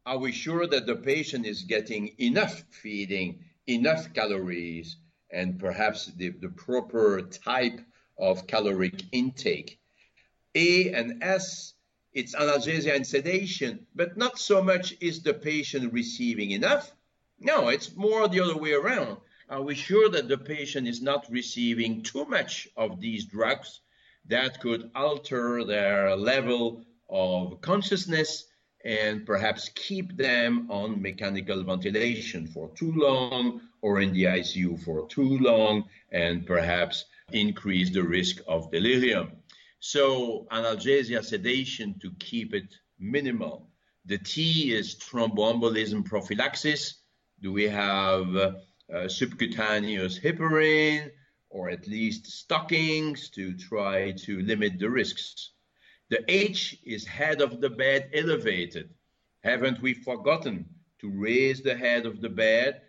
are 0.06 0.18
we 0.18 0.32
sure 0.32 0.66
that 0.66 0.86
the 0.86 0.96
patient 0.96 1.46
is 1.46 1.62
getting 1.62 2.14
enough 2.18 2.62
feeding, 2.70 3.42
enough 3.66 4.12
calories, 4.12 4.96
and 5.30 5.58
perhaps 5.58 6.06
the, 6.16 6.28
the 6.28 6.50
proper 6.50 7.22
type 7.22 7.80
of 8.18 8.46
caloric 8.46 9.02
intake? 9.12 9.78
A 10.54 10.92
and 10.92 11.22
S, 11.22 11.72
it's 12.12 12.34
analgesia 12.34 12.94
and 12.94 13.06
sedation, 13.06 13.86
but 13.94 14.16
not 14.16 14.38
so 14.38 14.62
much 14.62 14.94
is 15.00 15.22
the 15.22 15.34
patient 15.34 15.92
receiving 15.92 16.50
enough. 16.50 16.94
No, 17.40 17.68
it's 17.68 17.96
more 17.96 18.28
the 18.28 18.40
other 18.40 18.56
way 18.56 18.72
around. 18.72 19.16
Are 19.50 19.62
we 19.62 19.74
sure 19.74 20.08
that 20.08 20.28
the 20.28 20.38
patient 20.38 20.88
is 20.88 21.02
not 21.02 21.30
receiving 21.30 22.02
too 22.02 22.24
much 22.24 22.66
of 22.76 22.98
these 22.98 23.26
drugs 23.26 23.80
that 24.26 24.58
could 24.60 24.90
alter 24.94 25.64
their 25.64 26.16
level 26.16 26.86
of 27.10 27.60
consciousness 27.60 28.46
and 28.84 29.26
perhaps 29.26 29.68
keep 29.74 30.16
them 30.16 30.70
on 30.70 31.00
mechanical 31.00 31.62
ventilation 31.62 32.46
for 32.46 32.70
too 32.74 32.92
long 32.92 33.60
or 33.82 34.00
in 34.00 34.14
the 34.14 34.24
ICU 34.24 34.82
for 34.82 35.06
too 35.08 35.38
long 35.38 35.84
and 36.10 36.46
perhaps 36.46 37.04
increase 37.32 37.90
the 37.90 38.02
risk 38.02 38.40
of 38.48 38.70
delirium. 38.70 39.32
So 39.80 40.46
analgesia 40.52 41.22
sedation 41.22 41.98
to 42.00 42.10
keep 42.18 42.54
it 42.54 42.74
minimal. 42.98 43.68
The 44.06 44.18
T 44.18 44.72
is 44.72 44.94
thromboembolism 44.94 46.06
prophylaxis. 46.06 46.94
Do 47.42 47.52
we 47.52 47.64
have 47.64 48.56
uh, 48.92 49.08
subcutaneous 49.08 50.18
heparin 50.18 51.10
or 51.50 51.70
at 51.70 51.86
least 51.86 52.26
stockings 52.26 53.28
to 53.30 53.54
try 53.56 54.10
to 54.12 54.40
limit 54.42 54.78
the 54.78 54.90
risks? 54.90 55.52
The 56.10 56.24
H 56.28 56.78
is 56.84 57.06
head 57.06 57.40
of 57.40 57.60
the 57.60 57.70
bed 57.70 58.10
elevated. 58.12 58.90
Haven't 59.42 59.80
we 59.80 59.94
forgotten 59.94 60.66
to 60.98 61.08
raise 61.10 61.62
the 61.62 61.76
head 61.76 62.06
of 62.06 62.20
the 62.20 62.28
bed, 62.28 62.82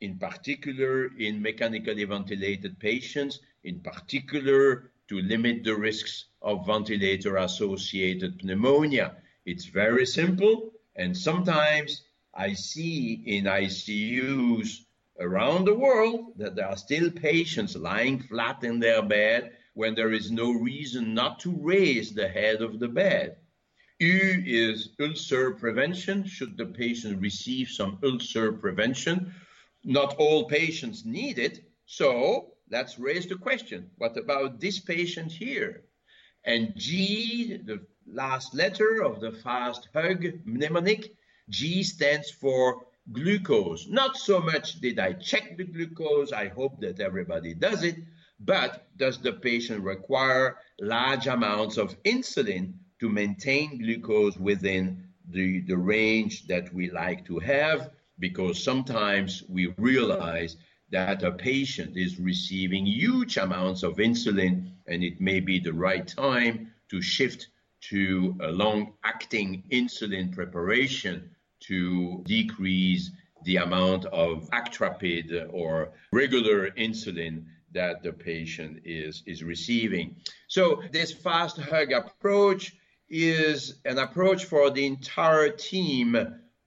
in 0.00 0.18
particular 0.18 1.10
in 1.18 1.42
mechanically 1.42 2.04
ventilated 2.04 2.78
patients, 2.78 3.40
in 3.64 3.80
particular 3.80 4.90
to 5.08 5.20
limit 5.20 5.64
the 5.64 5.74
risks 5.74 6.26
of 6.42 6.66
ventilator 6.66 7.36
associated 7.36 8.44
pneumonia? 8.44 9.16
It's 9.46 9.66
very 9.66 10.06
simple, 10.06 10.72
and 10.96 11.16
sometimes 11.16 12.02
I 12.34 12.52
see 12.52 13.22
in 13.26 13.44
ICUs 13.44 14.84
around 15.20 15.64
the 15.64 15.74
world 15.74 16.32
that 16.36 16.56
there 16.56 16.66
are 16.68 16.76
still 16.76 17.10
patients 17.10 17.76
lying 17.76 18.18
flat 18.18 18.64
in 18.64 18.80
their 18.80 19.02
bed 19.02 19.52
when 19.74 19.94
there 19.94 20.12
is 20.12 20.30
no 20.30 20.50
reason 20.50 21.14
not 21.14 21.38
to 21.40 21.54
raise 21.60 22.12
the 22.12 22.28
head 22.28 22.62
of 22.62 22.80
the 22.80 22.88
bed. 22.88 23.36
U 24.00 24.42
is 24.46 24.90
ulcer 24.98 25.52
prevention. 25.52 26.24
Should 26.26 26.56
the 26.56 26.66
patient 26.66 27.20
receive 27.20 27.68
some 27.68 27.98
ulcer 28.02 28.50
prevention? 28.52 29.34
Not 29.84 30.16
all 30.16 30.48
patients 30.48 31.04
need 31.04 31.38
it, 31.38 31.64
so 31.84 32.54
let's 32.70 32.98
raise 32.98 33.26
the 33.26 33.36
question 33.36 33.90
what 33.98 34.16
about 34.16 34.60
this 34.60 34.80
patient 34.80 35.32
here? 35.32 35.84
And 36.44 36.72
G, 36.76 37.58
the 37.58 37.84
last 38.06 38.54
letter 38.54 39.02
of 39.02 39.20
the 39.20 39.32
fast 39.32 39.88
hug 39.94 40.24
mnemonic, 40.46 41.14
G 41.50 41.82
stands 41.82 42.30
for 42.30 42.86
glucose. 43.12 43.88
Not 43.88 44.16
so 44.16 44.40
much 44.40 44.80
did 44.80 44.98
I 44.98 45.14
check 45.14 45.56
the 45.56 45.64
glucose, 45.64 46.32
I 46.32 46.48
hope 46.48 46.80
that 46.80 47.00
everybody 47.00 47.54
does 47.54 47.82
it, 47.82 47.96
but 48.38 48.86
does 48.96 49.18
the 49.18 49.32
patient 49.32 49.82
require 49.82 50.56
large 50.80 51.26
amounts 51.26 51.76
of 51.76 52.00
insulin 52.04 52.72
to 53.00 53.08
maintain 53.08 53.78
glucose 53.78 54.36
within 54.36 55.04
the, 55.28 55.60
the 55.60 55.76
range 55.76 56.46
that 56.46 56.72
we 56.72 56.90
like 56.90 57.24
to 57.26 57.38
have? 57.38 57.90
Because 58.18 58.62
sometimes 58.62 59.42
we 59.48 59.74
realize 59.78 60.56
that 60.90 61.22
a 61.22 61.32
patient 61.32 61.96
is 61.96 62.18
receiving 62.18 62.86
huge 62.86 63.36
amounts 63.36 63.82
of 63.82 63.96
insulin 63.96 64.72
and 64.86 65.02
it 65.02 65.20
may 65.20 65.40
be 65.40 65.58
the 65.58 65.72
right 65.72 66.06
time 66.06 66.72
to 66.88 67.00
shift 67.00 67.48
to 67.80 68.36
a 68.40 68.50
long 68.50 68.92
acting 69.04 69.62
insulin 69.70 70.34
preparation 70.34 71.30
to 71.60 72.22
decrease 72.24 73.10
the 73.44 73.56
amount 73.56 74.04
of 74.06 74.48
actrapid 74.52 75.48
or 75.50 75.92
regular 76.12 76.70
insulin 76.72 77.44
that 77.72 78.02
the 78.02 78.12
patient 78.12 78.82
is, 78.84 79.22
is 79.26 79.42
receiving. 79.42 80.16
So 80.48 80.82
this 80.92 81.12
fast 81.12 81.58
hug 81.58 81.92
approach 81.92 82.74
is 83.08 83.80
an 83.84 83.98
approach 83.98 84.44
for 84.44 84.70
the 84.70 84.86
entire 84.86 85.50
team, 85.50 86.16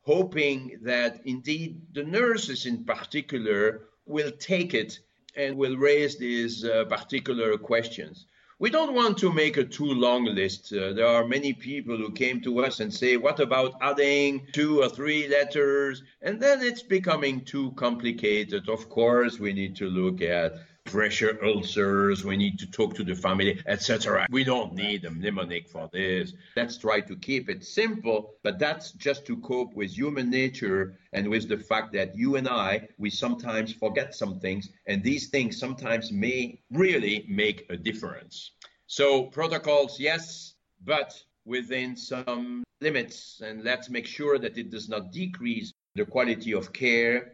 hoping 0.01 0.79
that 0.83 1.21
indeed 1.25 1.81
the 1.93 2.03
nurses 2.03 2.65
in 2.65 2.83
particular 2.83 3.81
will 4.05 4.31
take 4.31 4.73
it 4.73 4.99
and 5.35 5.57
will 5.57 5.77
raise 5.77 6.17
these 6.17 6.63
uh, 6.63 6.85
particular 6.85 7.57
questions. 7.57 8.25
We 8.59 8.69
don't 8.69 8.93
want 8.93 9.17
to 9.17 9.33
make 9.33 9.57
a 9.57 9.63
too 9.63 9.85
long 9.85 10.25
list. 10.25 10.71
Uh, 10.71 10.93
there 10.93 11.07
are 11.07 11.27
many 11.27 11.53
people 11.53 11.97
who 11.97 12.11
came 12.11 12.39
to 12.41 12.63
us 12.63 12.79
and 12.79 12.93
say, 12.93 13.17
What 13.17 13.39
about 13.39 13.75
adding 13.81 14.47
two 14.53 14.81
or 14.81 14.89
three 14.89 15.27
letters? 15.27 16.03
And 16.21 16.39
then 16.39 16.61
it's 16.61 16.83
becoming 16.83 17.45
too 17.45 17.71
complicated. 17.71 18.69
Of 18.69 18.89
course, 18.89 19.39
we 19.39 19.53
need 19.53 19.75
to 19.77 19.89
look 19.89 20.21
at 20.21 20.53
pressure 20.85 21.39
ulcers, 21.43 22.23
we 22.23 22.37
need 22.37 22.59
to 22.59 22.69
talk 22.69 22.93
to 22.95 23.03
the 23.03 23.15
family, 23.15 23.59
etc. 23.65 24.27
We 24.29 24.43
don't 24.43 24.73
need 24.73 25.05
a 25.05 25.09
mnemonic 25.09 25.67
for 25.67 25.89
this. 25.91 26.33
Let's 26.55 26.77
try 26.77 27.01
to 27.01 27.15
keep 27.15 27.49
it 27.49 27.63
simple, 27.63 28.35
but 28.43 28.59
that's 28.59 28.91
just 28.91 29.25
to 29.27 29.37
cope 29.37 29.73
with 29.73 29.91
human 29.91 30.29
nature 30.29 30.95
and 31.13 31.29
with 31.29 31.49
the 31.49 31.57
fact 31.57 31.93
that 31.93 32.15
you 32.15 32.35
and 32.35 32.47
I, 32.47 32.87
we 32.97 33.09
sometimes 33.09 33.73
forget 33.73 34.13
some 34.13 34.39
things, 34.39 34.69
and 34.85 35.03
these 35.03 35.29
things 35.29 35.57
sometimes 35.57 36.11
may 36.11 36.59
really 36.71 37.25
make 37.27 37.65
a 37.69 37.77
difference. 37.77 38.51
So, 38.87 39.23
protocols, 39.23 39.99
yes, 39.99 40.53
but 40.83 41.19
within 41.45 41.95
some 41.95 42.63
limits, 42.81 43.41
and 43.43 43.63
let's 43.63 43.89
make 43.89 44.05
sure 44.05 44.37
that 44.37 44.57
it 44.57 44.69
does 44.69 44.89
not 44.89 45.11
decrease 45.11 45.73
the 45.95 46.05
quality 46.05 46.53
of 46.53 46.73
care 46.73 47.33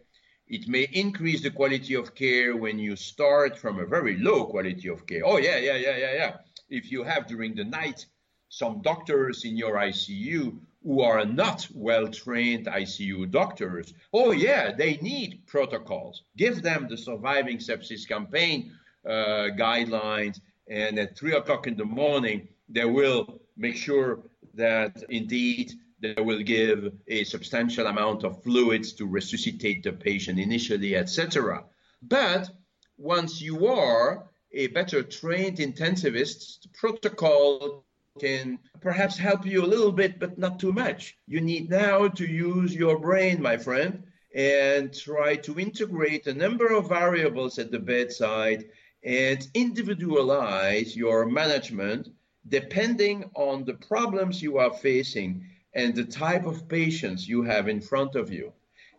it 0.49 0.67
may 0.67 0.87
increase 0.93 1.41
the 1.43 1.51
quality 1.51 1.93
of 1.93 2.15
care 2.15 2.55
when 2.57 2.79
you 2.79 2.95
start 2.95 3.57
from 3.57 3.79
a 3.79 3.85
very 3.85 4.17
low 4.17 4.45
quality 4.45 4.89
of 4.89 5.05
care. 5.05 5.21
Oh, 5.23 5.37
yeah, 5.37 5.57
yeah, 5.57 5.75
yeah, 5.75 5.97
yeah, 5.97 6.13
yeah. 6.13 6.33
If 6.69 6.91
you 6.91 7.03
have 7.03 7.27
during 7.27 7.53
the 7.55 7.63
night 7.63 8.05
some 8.49 8.81
doctors 8.81 9.45
in 9.45 9.55
your 9.55 9.75
ICU 9.75 10.57
who 10.83 11.01
are 11.01 11.23
not 11.23 11.67
well 11.73 12.07
trained 12.07 12.65
ICU 12.65 13.29
doctors, 13.29 13.93
oh, 14.11 14.31
yeah, 14.31 14.71
they 14.71 14.97
need 14.97 15.45
protocols. 15.45 16.23
Give 16.35 16.63
them 16.63 16.87
the 16.89 16.97
surviving 16.97 17.59
sepsis 17.59 18.07
campaign 18.07 18.71
uh, 19.05 19.49
guidelines, 19.55 20.39
and 20.67 20.97
at 20.97 21.15
three 21.15 21.33
o'clock 21.33 21.67
in 21.67 21.77
the 21.77 21.85
morning, 21.85 22.47
they 22.67 22.85
will 22.85 23.39
make 23.55 23.75
sure 23.75 24.19
that 24.55 25.03
indeed 25.09 25.73
they 26.01 26.21
will 26.21 26.41
give 26.41 26.93
a 27.07 27.23
substantial 27.23 27.87
amount 27.87 28.23
of 28.23 28.43
fluids 28.43 28.93
to 28.93 29.05
resuscitate 29.05 29.83
the 29.83 29.93
patient 29.93 30.39
initially, 30.39 30.95
etc. 30.95 31.63
But 32.01 32.49
once 32.97 33.41
you 33.41 33.67
are 33.67 34.29
a 34.51 34.67
better 34.67 35.03
trained 35.03 35.57
intensivist, 35.57 36.61
the 36.61 36.69
protocol 36.73 37.85
can 38.19 38.59
perhaps 38.81 39.17
help 39.17 39.45
you 39.45 39.63
a 39.63 39.73
little 39.73 39.91
bit, 39.91 40.19
but 40.19 40.37
not 40.37 40.59
too 40.59 40.73
much. 40.73 41.17
You 41.27 41.41
need 41.41 41.69
now 41.69 42.07
to 42.07 42.25
use 42.25 42.75
your 42.75 42.99
brain, 42.99 43.41
my 43.41 43.57
friend, 43.57 44.03
and 44.33 44.93
try 44.93 45.35
to 45.37 45.59
integrate 45.59 46.27
a 46.27 46.33
number 46.33 46.67
of 46.67 46.89
variables 46.89 47.57
at 47.59 47.71
the 47.71 47.79
bedside 47.79 48.65
and 49.03 49.47
individualize 49.53 50.95
your 50.95 51.25
management 51.25 52.09
depending 52.47 53.29
on 53.35 53.63
the 53.65 53.73
problems 53.73 54.41
you 54.41 54.57
are 54.57 54.73
facing 54.73 55.45
and 55.73 55.95
the 55.95 56.05
type 56.05 56.45
of 56.45 56.67
patients 56.67 57.27
you 57.27 57.43
have 57.43 57.67
in 57.67 57.81
front 57.81 58.15
of 58.15 58.31
you. 58.31 58.53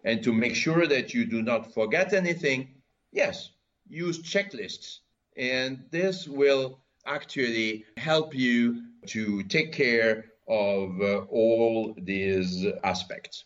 And 0.05 0.23
to 0.23 0.33
make 0.33 0.55
sure 0.55 0.87
that 0.87 1.13
you 1.13 1.27
do 1.27 1.43
not 1.43 1.75
forget 1.75 2.13
anything, 2.13 2.69
yes, 3.13 3.51
use 3.89 4.19
checklists. 4.23 4.99
And 5.37 5.85
this 5.91 6.27
will 6.27 6.81
actually 7.07 7.85
help 7.97 8.35
you 8.35 8.83
to 9.07 9.43
take 9.45 9.73
care 9.73 10.27
of 10.49 11.01
uh, 11.01 11.19
all 11.31 11.95
these 11.99 12.67
aspects. 12.83 13.45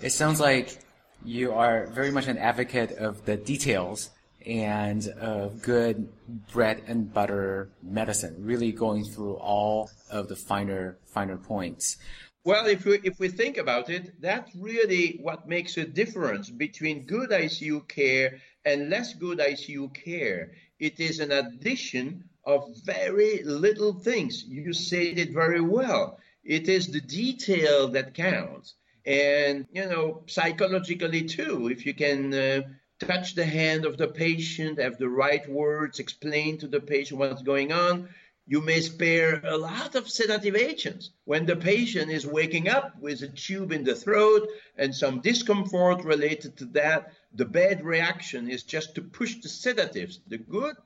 It 0.00 0.10
sounds 0.10 0.40
like 0.40 0.78
you 1.24 1.52
are 1.52 1.86
very 1.86 2.10
much 2.10 2.26
an 2.28 2.38
advocate 2.38 2.92
of 2.92 3.24
the 3.24 3.36
details 3.36 4.10
and 4.46 5.08
of 5.20 5.62
good 5.62 6.08
bread 6.52 6.82
and 6.86 7.12
butter 7.12 7.70
medicine, 7.82 8.36
really 8.38 8.72
going 8.72 9.04
through 9.04 9.34
all 9.34 9.90
of 10.10 10.28
the 10.28 10.36
finer 10.36 10.98
finer 11.06 11.36
points. 11.36 11.96
Well, 12.44 12.66
if 12.66 12.84
we, 12.84 13.00
if 13.04 13.18
we 13.18 13.28
think 13.28 13.56
about 13.56 13.88
it, 13.88 14.20
that's 14.20 14.54
really 14.54 15.18
what 15.22 15.48
makes 15.48 15.78
a 15.78 15.84
difference 15.86 16.50
between 16.50 17.06
good 17.06 17.30
ICU 17.30 17.88
care 17.88 18.38
and 18.66 18.90
less 18.90 19.14
good 19.14 19.38
ICU 19.38 19.94
care. 19.94 20.52
It 20.78 21.00
is 21.00 21.20
an 21.20 21.32
addition 21.32 22.24
of 22.44 22.68
very 22.84 23.42
little 23.44 23.94
things. 23.94 24.44
You 24.44 24.74
said 24.74 25.18
it 25.18 25.32
very 25.32 25.62
well. 25.62 26.18
It 26.44 26.68
is 26.68 26.88
the 26.88 27.00
detail 27.00 27.88
that 27.88 28.12
counts. 28.12 28.74
And, 29.06 29.66
you 29.72 29.86
know, 29.86 30.22
psychologically 30.26 31.24
too, 31.24 31.68
if 31.68 31.86
you 31.86 31.94
can 31.94 32.34
uh, 32.34 32.62
touch 32.98 33.34
the 33.34 33.46
hand 33.46 33.86
of 33.86 33.96
the 33.96 34.08
patient, 34.08 34.78
have 34.78 34.98
the 34.98 35.08
right 35.08 35.48
words, 35.48 35.98
explain 35.98 36.58
to 36.58 36.68
the 36.68 36.80
patient 36.80 37.20
what's 37.20 37.42
going 37.42 37.72
on, 37.72 38.10
you 38.46 38.60
may 38.60 38.80
spare 38.80 39.40
a 39.44 39.56
lot 39.56 39.94
of 39.94 40.08
sedative 40.08 40.54
agents. 40.54 41.10
When 41.24 41.46
the 41.46 41.56
patient 41.56 42.10
is 42.10 42.26
waking 42.26 42.68
up 42.68 42.98
with 43.00 43.22
a 43.22 43.28
tube 43.28 43.72
in 43.72 43.84
the 43.84 43.94
throat 43.94 44.48
and 44.76 44.94
some 44.94 45.20
discomfort 45.20 46.04
related 46.04 46.58
to 46.58 46.66
that, 46.66 47.12
the 47.32 47.46
bad 47.46 47.84
reaction 47.84 48.50
is 48.50 48.62
just 48.62 48.94
to 48.94 49.02
push 49.02 49.36
the 49.36 49.48
sedatives. 49.48 50.20
The 50.26 50.38
good 50.38 50.76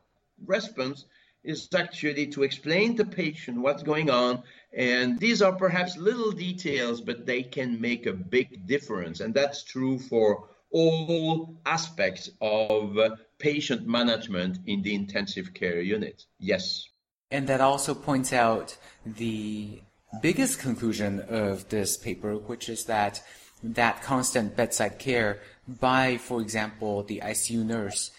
response 0.46 1.04
is 1.42 1.68
actually 1.74 2.28
to 2.28 2.44
explain 2.44 2.96
to 2.96 3.02
the 3.02 3.10
patient 3.10 3.58
what's 3.58 3.82
going 3.82 4.10
on. 4.10 4.42
And 4.72 5.18
these 5.18 5.42
are 5.42 5.52
perhaps 5.52 5.96
little 5.96 6.30
details, 6.30 7.00
but 7.00 7.26
they 7.26 7.42
can 7.42 7.80
make 7.80 8.06
a 8.06 8.12
big 8.12 8.66
difference. 8.66 9.20
And 9.20 9.34
that's 9.34 9.64
true 9.64 9.98
for 9.98 10.48
all 10.70 11.56
aspects 11.66 12.30
of 12.40 12.96
patient 13.38 13.86
management 13.86 14.58
in 14.66 14.82
the 14.82 14.94
intensive 14.94 15.54
care 15.54 15.80
unit. 15.80 16.24
Yes. 16.38 16.88
And 17.30 17.46
that 17.48 17.60
also 17.60 17.94
points 17.94 18.32
out 18.32 18.76
the 19.04 19.82
biggest 20.22 20.58
conclusion 20.58 21.20
of 21.20 21.68
this 21.68 21.96
paper, 21.96 22.36
which 22.36 22.68
is 22.68 22.84
that 22.84 23.22
that 23.62 24.02
constant 24.02 24.56
bedside 24.56 24.98
care 24.98 25.40
by, 25.66 26.16
for 26.16 26.40
example, 26.40 27.02
the 27.02 27.20
ICU 27.24 27.64
nurse 27.64 28.10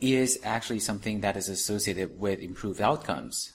is 0.00 0.38
actually 0.44 0.80
something 0.80 1.20
that 1.20 1.36
is 1.36 1.48
associated 1.48 2.18
with 2.18 2.40
improved 2.40 2.80
outcomes. 2.80 3.52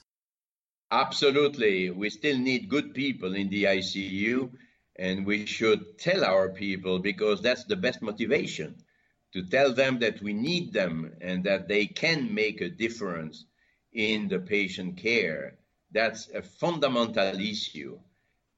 Absolutely. 0.92 1.90
We 1.90 2.10
still 2.10 2.38
need 2.38 2.70
good 2.70 2.94
people 2.94 3.34
in 3.34 3.50
the 3.50 3.64
ICU, 3.64 4.52
and 4.98 5.26
we 5.26 5.46
should 5.46 5.98
tell 5.98 6.24
our 6.24 6.50
people 6.50 7.00
because 7.00 7.42
that's 7.42 7.64
the 7.66 7.76
best 7.76 8.02
motivation 8.02 8.76
to 9.34 9.44
tell 9.44 9.74
them 9.74 10.00
that 10.00 10.22
we 10.22 10.34
need 10.34 10.72
them 10.72 11.12
and 11.20 11.44
that 11.44 11.68
they 11.68 11.88
can 11.88 12.34
make 12.34 12.62
a 12.62 12.70
difference 12.70 13.46
in 13.94 14.28
the 14.28 14.40
patient 14.40 14.98
care. 14.98 15.56
That's 15.92 16.30
a 16.30 16.42
fundamental 16.42 17.40
issue. 17.40 18.00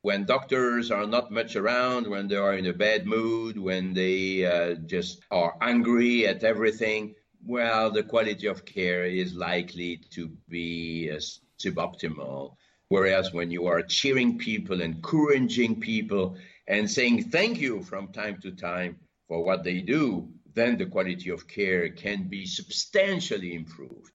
When 0.01 0.25
doctors 0.25 0.91
are 0.91 1.07
not 1.07 1.31
much 1.31 1.55
around, 1.55 2.07
when 2.07 2.27
they 2.27 2.35
are 2.35 2.53
in 2.53 2.67
a 2.67 2.73
bad 2.73 3.05
mood, 3.05 3.57
when 3.57 3.93
they 3.93 4.45
uh, 4.45 4.75
just 4.85 5.21
are 5.31 5.55
angry 5.61 6.27
at 6.27 6.43
everything, 6.43 7.15
well, 7.45 7.91
the 7.91 8.03
quality 8.03 8.47
of 8.47 8.65
care 8.65 9.05
is 9.05 9.33
likely 9.33 9.97
to 10.11 10.29
be 10.47 11.11
uh, 11.11 11.19
suboptimal. 11.59 12.55
Whereas 12.89 13.33
when 13.33 13.49
you 13.49 13.65
are 13.67 13.81
cheering 13.81 14.37
people, 14.37 14.81
encouraging 14.81 15.79
people, 15.79 16.37
and 16.67 16.89
saying 16.89 17.23
thank 17.29 17.59
you 17.59 17.83
from 17.83 18.09
time 18.09 18.39
to 18.41 18.51
time 18.51 18.97
for 19.27 19.43
what 19.43 19.63
they 19.63 19.81
do, 19.81 20.29
then 20.53 20.77
the 20.77 20.85
quality 20.85 21.29
of 21.29 21.47
care 21.47 21.89
can 21.89 22.27
be 22.29 22.45
substantially 22.45 23.53
improved. 23.55 24.11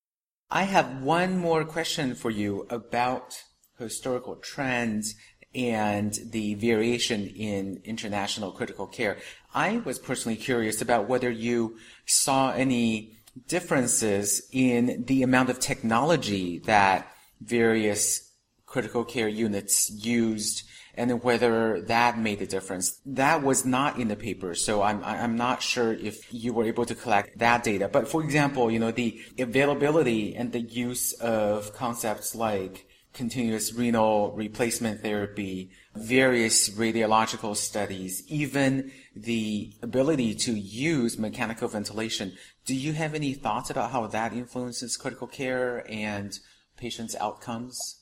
I 0.52 0.64
have 0.64 1.00
one 1.00 1.38
more 1.38 1.64
question 1.64 2.16
for 2.16 2.28
you 2.28 2.66
about 2.70 3.40
historical 3.78 4.34
trends 4.34 5.14
and 5.54 6.12
the 6.30 6.54
variation 6.54 7.28
in 7.28 7.80
international 7.84 8.50
critical 8.50 8.88
care. 8.88 9.18
I 9.54 9.78
was 9.78 10.00
personally 10.00 10.36
curious 10.36 10.82
about 10.82 11.08
whether 11.08 11.30
you 11.30 11.76
saw 12.04 12.50
any 12.50 13.16
differences 13.46 14.42
in 14.50 15.04
the 15.06 15.22
amount 15.22 15.50
of 15.50 15.60
technology 15.60 16.58
that 16.66 17.06
various 17.40 18.32
critical 18.66 19.04
care 19.04 19.28
units 19.28 19.88
used 19.88 20.64
and 20.94 21.22
whether 21.22 21.80
that 21.82 22.18
made 22.18 22.42
a 22.42 22.46
difference. 22.46 23.00
That 23.06 23.42
was 23.42 23.64
not 23.64 23.98
in 23.98 24.08
the 24.08 24.16
paper, 24.16 24.54
so 24.54 24.82
I'm, 24.82 25.02
I'm 25.04 25.36
not 25.36 25.62
sure 25.62 25.92
if 25.92 26.32
you 26.32 26.52
were 26.52 26.64
able 26.64 26.84
to 26.86 26.94
collect 26.94 27.38
that 27.38 27.62
data. 27.62 27.88
But 27.88 28.08
for 28.08 28.22
example, 28.22 28.70
you 28.70 28.78
know, 28.78 28.90
the 28.90 29.20
availability 29.38 30.34
and 30.34 30.52
the 30.52 30.60
use 30.60 31.12
of 31.14 31.74
concepts 31.74 32.34
like 32.34 32.86
continuous 33.12 33.72
renal 33.72 34.32
replacement 34.32 35.02
therapy, 35.02 35.70
various 35.96 36.70
radiological 36.70 37.56
studies, 37.56 38.22
even 38.28 38.92
the 39.16 39.72
ability 39.82 40.34
to 40.34 40.52
use 40.52 41.18
mechanical 41.18 41.68
ventilation. 41.68 42.32
Do 42.64 42.74
you 42.74 42.92
have 42.92 43.14
any 43.14 43.34
thoughts 43.34 43.70
about 43.70 43.90
how 43.90 44.06
that 44.06 44.32
influences 44.32 44.96
critical 44.96 45.26
care 45.26 45.84
and 45.90 46.38
patients' 46.76 47.16
outcomes? 47.16 47.99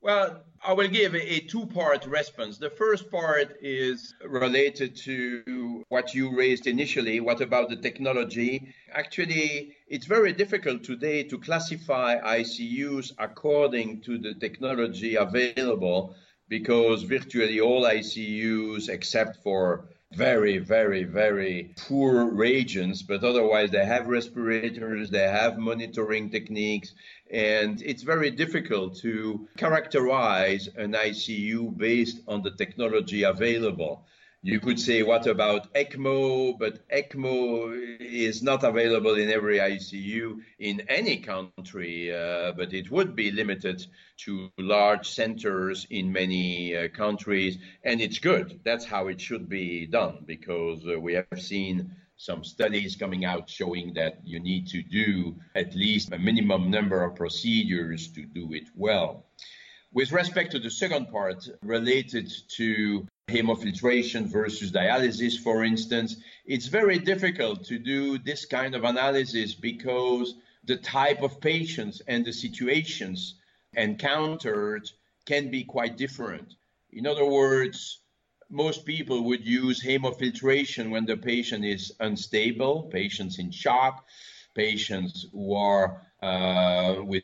Well, 0.00 0.44
I 0.64 0.74
will 0.74 0.88
give 0.88 1.14
a, 1.16 1.40
two 1.40 1.66
part 1.66 2.06
response. 2.06 2.58
The 2.58 2.70
first 2.70 3.10
part 3.10 3.56
is 3.60 4.14
related 4.24 4.96
to 5.04 5.82
what 5.88 6.14
you 6.14 6.36
raised 6.36 6.68
initially. 6.68 7.18
What 7.18 7.40
about 7.40 7.68
the 7.68 7.76
technology? 7.76 8.74
Actually, 8.92 9.76
it's 9.88 10.06
very 10.06 10.32
difficult 10.32 10.84
today 10.84 11.24
to 11.24 11.38
classify 11.38 12.20
ICUs 12.20 13.12
according 13.18 14.02
to 14.02 14.18
the 14.18 14.34
technology 14.34 15.16
available 15.16 16.14
because 16.48 17.02
virtually 17.02 17.60
all 17.60 17.82
ICUs, 17.82 18.88
except 18.88 19.42
for 19.42 19.88
very, 20.12 20.58
very, 20.58 21.04
very 21.04 21.74
poor 21.76 22.24
regions, 22.24 23.02
but 23.02 23.22
otherwise 23.22 23.70
they 23.70 23.84
have 23.84 24.06
respirators, 24.06 25.10
they 25.10 25.28
have 25.28 25.58
monitoring 25.58 26.30
techniques, 26.30 26.94
and 27.30 27.82
it's 27.82 28.02
very 28.02 28.30
difficult 28.30 28.96
to 28.98 29.46
characterize 29.56 30.68
an 30.76 30.92
ICU 30.92 31.76
based 31.76 32.20
on 32.26 32.42
the 32.42 32.50
technology 32.50 33.22
available. 33.22 34.06
You 34.42 34.60
could 34.60 34.78
say, 34.78 35.02
what 35.02 35.26
about 35.26 35.74
ECMO? 35.74 36.58
But 36.58 36.88
ECMO 36.88 37.98
is 38.00 38.40
not 38.40 38.62
available 38.62 39.16
in 39.16 39.30
every 39.30 39.58
ICU 39.58 40.38
in 40.60 40.82
any 40.88 41.16
country, 41.18 42.14
uh, 42.14 42.52
but 42.52 42.72
it 42.72 42.88
would 42.88 43.16
be 43.16 43.32
limited 43.32 43.84
to 44.18 44.48
large 44.56 45.08
centers 45.08 45.88
in 45.90 46.12
many 46.12 46.76
uh, 46.76 46.88
countries. 46.88 47.58
And 47.82 48.00
it's 48.00 48.20
good. 48.20 48.60
That's 48.64 48.84
how 48.84 49.08
it 49.08 49.20
should 49.20 49.48
be 49.48 49.86
done 49.86 50.22
because 50.24 50.86
uh, 50.86 51.00
we 51.00 51.14
have 51.14 51.26
seen 51.36 51.96
some 52.18 52.42
studies 52.42 52.96
coming 52.96 53.24
out 53.24 53.48
showing 53.48 53.94
that 53.94 54.18
you 54.24 54.40
need 54.40 54.66
to 54.66 54.82
do 54.82 55.36
at 55.54 55.74
least 55.74 56.12
a 56.12 56.18
minimum 56.18 56.68
number 56.68 57.02
of 57.04 57.14
procedures 57.14 58.08
to 58.08 58.24
do 58.24 58.52
it 58.52 58.68
well. 58.74 59.24
With 59.92 60.10
respect 60.12 60.50
to 60.52 60.58
the 60.58 60.70
second 60.70 61.10
part 61.10 61.48
related 61.62 62.30
to 62.56 63.06
hemofiltration 63.28 64.26
versus 64.26 64.72
dialysis, 64.72 65.38
for 65.38 65.62
instance, 65.62 66.16
it's 66.44 66.66
very 66.66 66.98
difficult 66.98 67.64
to 67.66 67.78
do 67.78 68.18
this 68.18 68.44
kind 68.44 68.74
of 68.74 68.82
analysis 68.84 69.54
because 69.54 70.34
the 70.64 70.76
type 70.76 71.22
of 71.22 71.40
patients 71.40 72.02
and 72.08 72.24
the 72.24 72.32
situations 72.32 73.36
encountered 73.74 74.90
can 75.24 75.50
be 75.50 75.62
quite 75.62 75.96
different. 75.96 76.54
In 76.92 77.06
other 77.06 77.24
words, 77.24 78.00
most 78.50 78.84
people 78.86 79.24
would 79.24 79.44
use 79.46 79.82
hemofiltration 79.82 80.90
when 80.90 81.04
the 81.04 81.16
patient 81.16 81.64
is 81.64 81.92
unstable, 82.00 82.84
patients 82.84 83.38
in 83.38 83.50
shock, 83.50 84.06
patients 84.54 85.26
who 85.32 85.54
are 85.54 86.02
uh, 86.22 86.96
with 87.02 87.22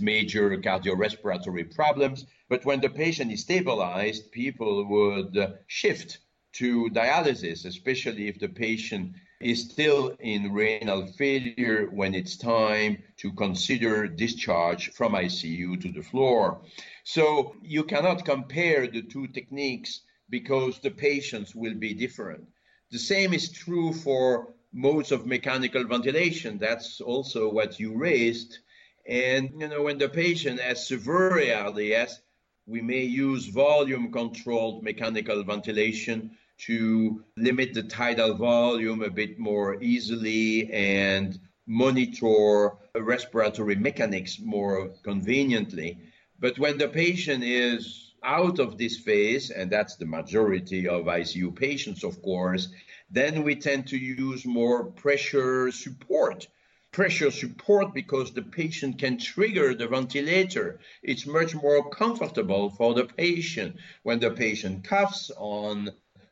major 0.00 0.56
cardiorespiratory 0.58 1.74
problems. 1.74 2.26
But 2.48 2.64
when 2.64 2.80
the 2.80 2.88
patient 2.88 3.32
is 3.32 3.40
stabilized, 3.40 4.30
people 4.30 4.84
would 4.86 5.58
shift 5.66 6.18
to 6.52 6.88
dialysis, 6.90 7.64
especially 7.64 8.28
if 8.28 8.38
the 8.38 8.48
patient 8.48 9.14
is 9.40 9.70
still 9.70 10.14
in 10.20 10.52
renal 10.52 11.06
failure 11.06 11.88
when 11.90 12.14
it's 12.14 12.36
time 12.36 13.02
to 13.16 13.32
consider 13.32 14.06
discharge 14.06 14.90
from 14.92 15.12
ICU 15.12 15.80
to 15.80 15.90
the 15.90 16.02
floor. 16.02 16.60
So 17.04 17.56
you 17.62 17.84
cannot 17.84 18.24
compare 18.24 18.86
the 18.86 19.02
two 19.02 19.26
techniques 19.28 20.02
because 20.30 20.78
the 20.78 20.90
patients 20.90 21.54
will 21.54 21.74
be 21.74 21.92
different. 21.92 22.46
The 22.90 22.98
same 22.98 23.34
is 23.34 23.50
true 23.50 23.92
for 23.92 24.54
modes 24.72 25.12
of 25.12 25.26
mechanical 25.26 25.84
ventilation. 25.84 26.58
That's 26.58 27.00
also 27.00 27.52
what 27.52 27.78
you 27.78 27.96
raised. 27.96 28.58
And 29.06 29.50
you 29.58 29.68
know, 29.68 29.82
when 29.82 29.98
the 29.98 30.08
patient 30.08 30.60
has 30.60 30.86
severe 30.86 31.54
ARDS, 31.54 32.20
we 32.66 32.80
may 32.80 33.02
use 33.02 33.46
volume 33.46 34.12
controlled 34.12 34.84
mechanical 34.84 35.42
ventilation 35.42 36.30
to 36.58 37.24
limit 37.36 37.74
the 37.74 37.82
tidal 37.82 38.34
volume 38.34 39.02
a 39.02 39.10
bit 39.10 39.38
more 39.38 39.82
easily 39.82 40.70
and 40.72 41.40
monitor 41.66 42.72
respiratory 42.94 43.76
mechanics 43.76 44.38
more 44.40 44.90
conveniently. 45.02 45.98
But 46.38 46.58
when 46.58 46.78
the 46.78 46.88
patient 46.88 47.42
is 47.44 48.09
out 48.22 48.58
of 48.58 48.78
this 48.78 48.98
phase, 48.98 49.50
and 49.50 49.70
that's 49.70 49.96
the 49.96 50.06
majority 50.06 50.88
of 50.88 51.06
ICU 51.06 51.54
patients, 51.54 52.04
of 52.04 52.22
course, 52.22 52.68
then 53.10 53.42
we 53.42 53.56
tend 53.56 53.88
to 53.88 53.98
use 53.98 54.44
more 54.44 54.84
pressure 54.84 55.70
support 55.72 56.46
pressure 56.92 57.30
support 57.30 57.94
because 57.94 58.32
the 58.32 58.42
patient 58.42 58.98
can 58.98 59.16
trigger 59.16 59.74
the 59.74 59.86
ventilator. 59.86 60.80
It's 61.02 61.26
much 61.26 61.54
more 61.54 61.88
comfortable 61.88 62.70
for 62.70 62.94
the 62.94 63.04
patient. 63.04 63.76
When 64.02 64.18
the 64.18 64.30
patient 64.30 64.84
coughs 64.84 65.30
on 65.36 65.90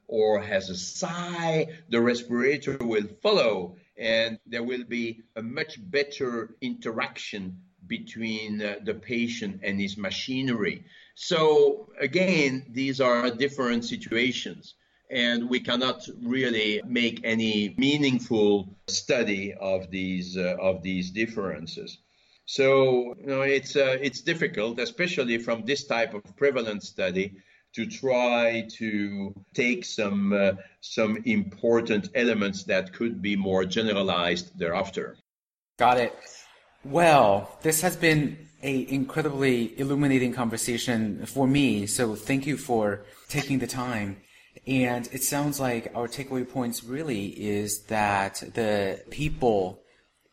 or 0.08 0.40
has 0.40 0.68
a 0.70 0.76
sigh, 0.76 1.68
the 1.90 2.00
respirator 2.00 2.76
will 2.80 3.06
follow 3.22 3.76
and 3.96 4.38
there 4.46 4.62
will 4.62 4.84
be 4.84 5.22
a 5.36 5.42
much 5.42 5.78
better 5.90 6.54
interaction 6.60 7.60
between 7.86 8.62
uh, 8.62 8.76
the 8.84 8.94
patient 8.94 9.60
and 9.62 9.80
his 9.80 9.96
machinery. 9.96 10.84
So 11.20 11.88
again, 12.00 12.66
these 12.70 13.00
are 13.00 13.28
different 13.28 13.84
situations 13.84 14.74
and 15.10 15.50
we 15.50 15.58
cannot 15.58 16.06
really 16.22 16.80
make 16.86 17.20
any 17.24 17.74
meaningful 17.76 18.68
study 18.86 19.52
of 19.52 19.90
these 19.90 20.36
uh, 20.36 20.56
of 20.60 20.84
these 20.84 21.10
differences. 21.10 21.98
So 22.46 23.16
you 23.20 23.26
know, 23.26 23.42
it's 23.42 23.74
uh, 23.74 23.98
it's 24.00 24.20
difficult, 24.20 24.78
especially 24.78 25.38
from 25.38 25.64
this 25.64 25.86
type 25.86 26.14
of 26.14 26.22
prevalence 26.36 26.86
study, 26.88 27.32
to 27.74 27.86
try 27.86 28.68
to 28.78 29.34
take 29.54 29.84
some 29.86 30.32
uh, 30.32 30.52
some 30.80 31.22
important 31.24 32.10
elements 32.14 32.62
that 32.64 32.92
could 32.92 33.20
be 33.20 33.34
more 33.34 33.64
generalized 33.64 34.56
thereafter. 34.56 35.16
Got 35.78 35.98
it. 35.98 36.14
Well, 36.84 37.58
this 37.62 37.80
has 37.80 37.96
been 37.96 38.47
a 38.62 38.92
incredibly 38.92 39.78
illuminating 39.78 40.32
conversation 40.32 41.24
for 41.26 41.46
me. 41.46 41.86
So 41.86 42.14
thank 42.14 42.46
you 42.46 42.56
for 42.56 43.04
taking 43.28 43.58
the 43.58 43.66
time. 43.66 44.18
And 44.66 45.08
it 45.12 45.22
sounds 45.22 45.60
like 45.60 45.92
our 45.94 46.08
takeaway 46.08 46.48
points 46.48 46.82
really 46.82 47.26
is 47.26 47.84
that 47.84 48.42
the 48.54 49.02
people 49.10 49.82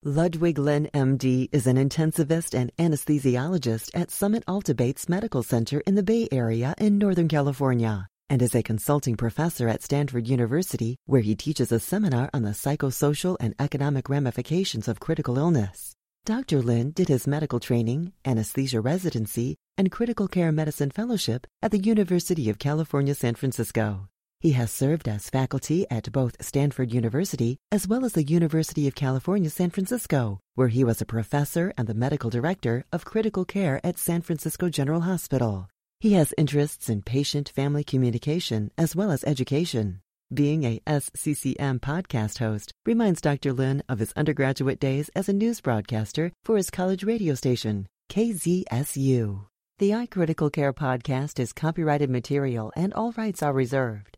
Ludwig 0.04 0.60
Lin 0.60 0.90
MD, 0.94 1.50
is 1.52 1.66
an 1.68 1.78
intensivist 1.78 2.54
and 2.54 2.72
anesthesiologist 2.78 3.90
at 3.94 4.12
Summit 4.12 4.44
Alta 4.48 4.76
Bates 4.76 5.10
Medical 5.10 5.44
Center 5.44 5.82
in 5.82 5.96
the 5.96 6.04
Bay 6.04 6.30
Area 6.32 6.74
in 6.78 6.98
Northern 6.98 7.28
California 7.28 8.08
and 8.30 8.42
is 8.42 8.56
a 8.56 8.64
consulting 8.64 9.16
professor 9.16 9.68
at 9.68 9.82
Stanford 9.82 10.28
University, 10.28 10.98
where 11.06 11.22
he 11.22 11.36
teaches 11.36 11.72
a 11.72 11.80
seminar 11.80 12.30
on 12.34 12.44
the 12.44 12.52
psychosocial 12.52 13.38
and 13.40 13.56
economic 13.60 14.10
ramifications 14.10 14.88
of 14.88 15.00
critical 15.00 15.38
illness. 15.38 15.94
Dr. 16.26 16.62
Lin 16.62 16.92
did 16.92 17.08
his 17.08 17.26
medical 17.26 17.60
training, 17.60 18.12
anesthesia 18.26 18.82
residency, 18.82 19.56
and 19.78 19.92
critical 19.92 20.28
care 20.28 20.52
medicine 20.52 20.92
fellowship 20.92 21.48
at 21.62 21.72
the 21.72 21.80
University 21.80 22.50
of 22.50 22.60
California, 22.60 23.16
San 23.16 23.36
Francisco. 23.36 24.10
He 24.40 24.52
has 24.52 24.70
served 24.70 25.08
as 25.08 25.30
faculty 25.30 25.86
at 25.90 26.12
both 26.12 26.36
Stanford 26.44 26.94
University 26.94 27.58
as 27.72 27.88
well 27.88 28.06
as 28.06 28.14
the 28.14 28.24
University 28.24 28.88
of 28.88 28.94
California, 28.94 29.50
San 29.50 29.72
Francisco, 29.72 30.40
where 30.54 30.68
he 30.68 30.84
was 30.84 31.02
a 31.02 31.06
professor 31.06 31.74
and 31.78 31.88
the 31.88 31.96
medical 31.96 32.30
director 32.30 32.86
of 32.92 33.06
critical 33.06 33.46
care 33.46 33.82
at 33.84 33.98
San 33.98 34.22
Francisco 34.22 34.70
General 34.70 35.02
Hospital. 35.02 35.70
He 36.00 36.14
has 36.14 36.34
interests 36.38 36.90
in 36.90 37.02
patient 37.02 37.50
family 37.50 37.84
communication 37.84 38.70
as 38.78 38.96
well 38.96 39.10
as 39.10 39.24
education. 39.24 40.02
Being 40.32 40.64
a 40.64 40.80
SCCM 40.86 41.80
podcast 41.80 42.38
host 42.38 42.72
reminds 42.86 43.20
Dr. 43.20 43.52
Lin 43.52 43.82
of 43.90 43.98
his 43.98 44.14
undergraduate 44.16 44.80
days 44.80 45.10
as 45.16 45.28
a 45.28 45.34
news 45.34 45.60
broadcaster 45.60 46.32
for 46.46 46.56
his 46.56 46.70
college 46.70 47.04
radio 47.04 47.34
station, 47.34 47.88
KZSU. 48.12 49.46
The 49.80 49.90
iCritical 49.90 50.52
Care 50.52 50.74
podcast 50.74 51.40
is 51.40 51.52
copyrighted 51.52 52.12
material 52.12 52.72
and 52.76 52.94
all 52.94 53.14
rights 53.14 53.42
are 53.42 53.54
reserved. 53.54 54.18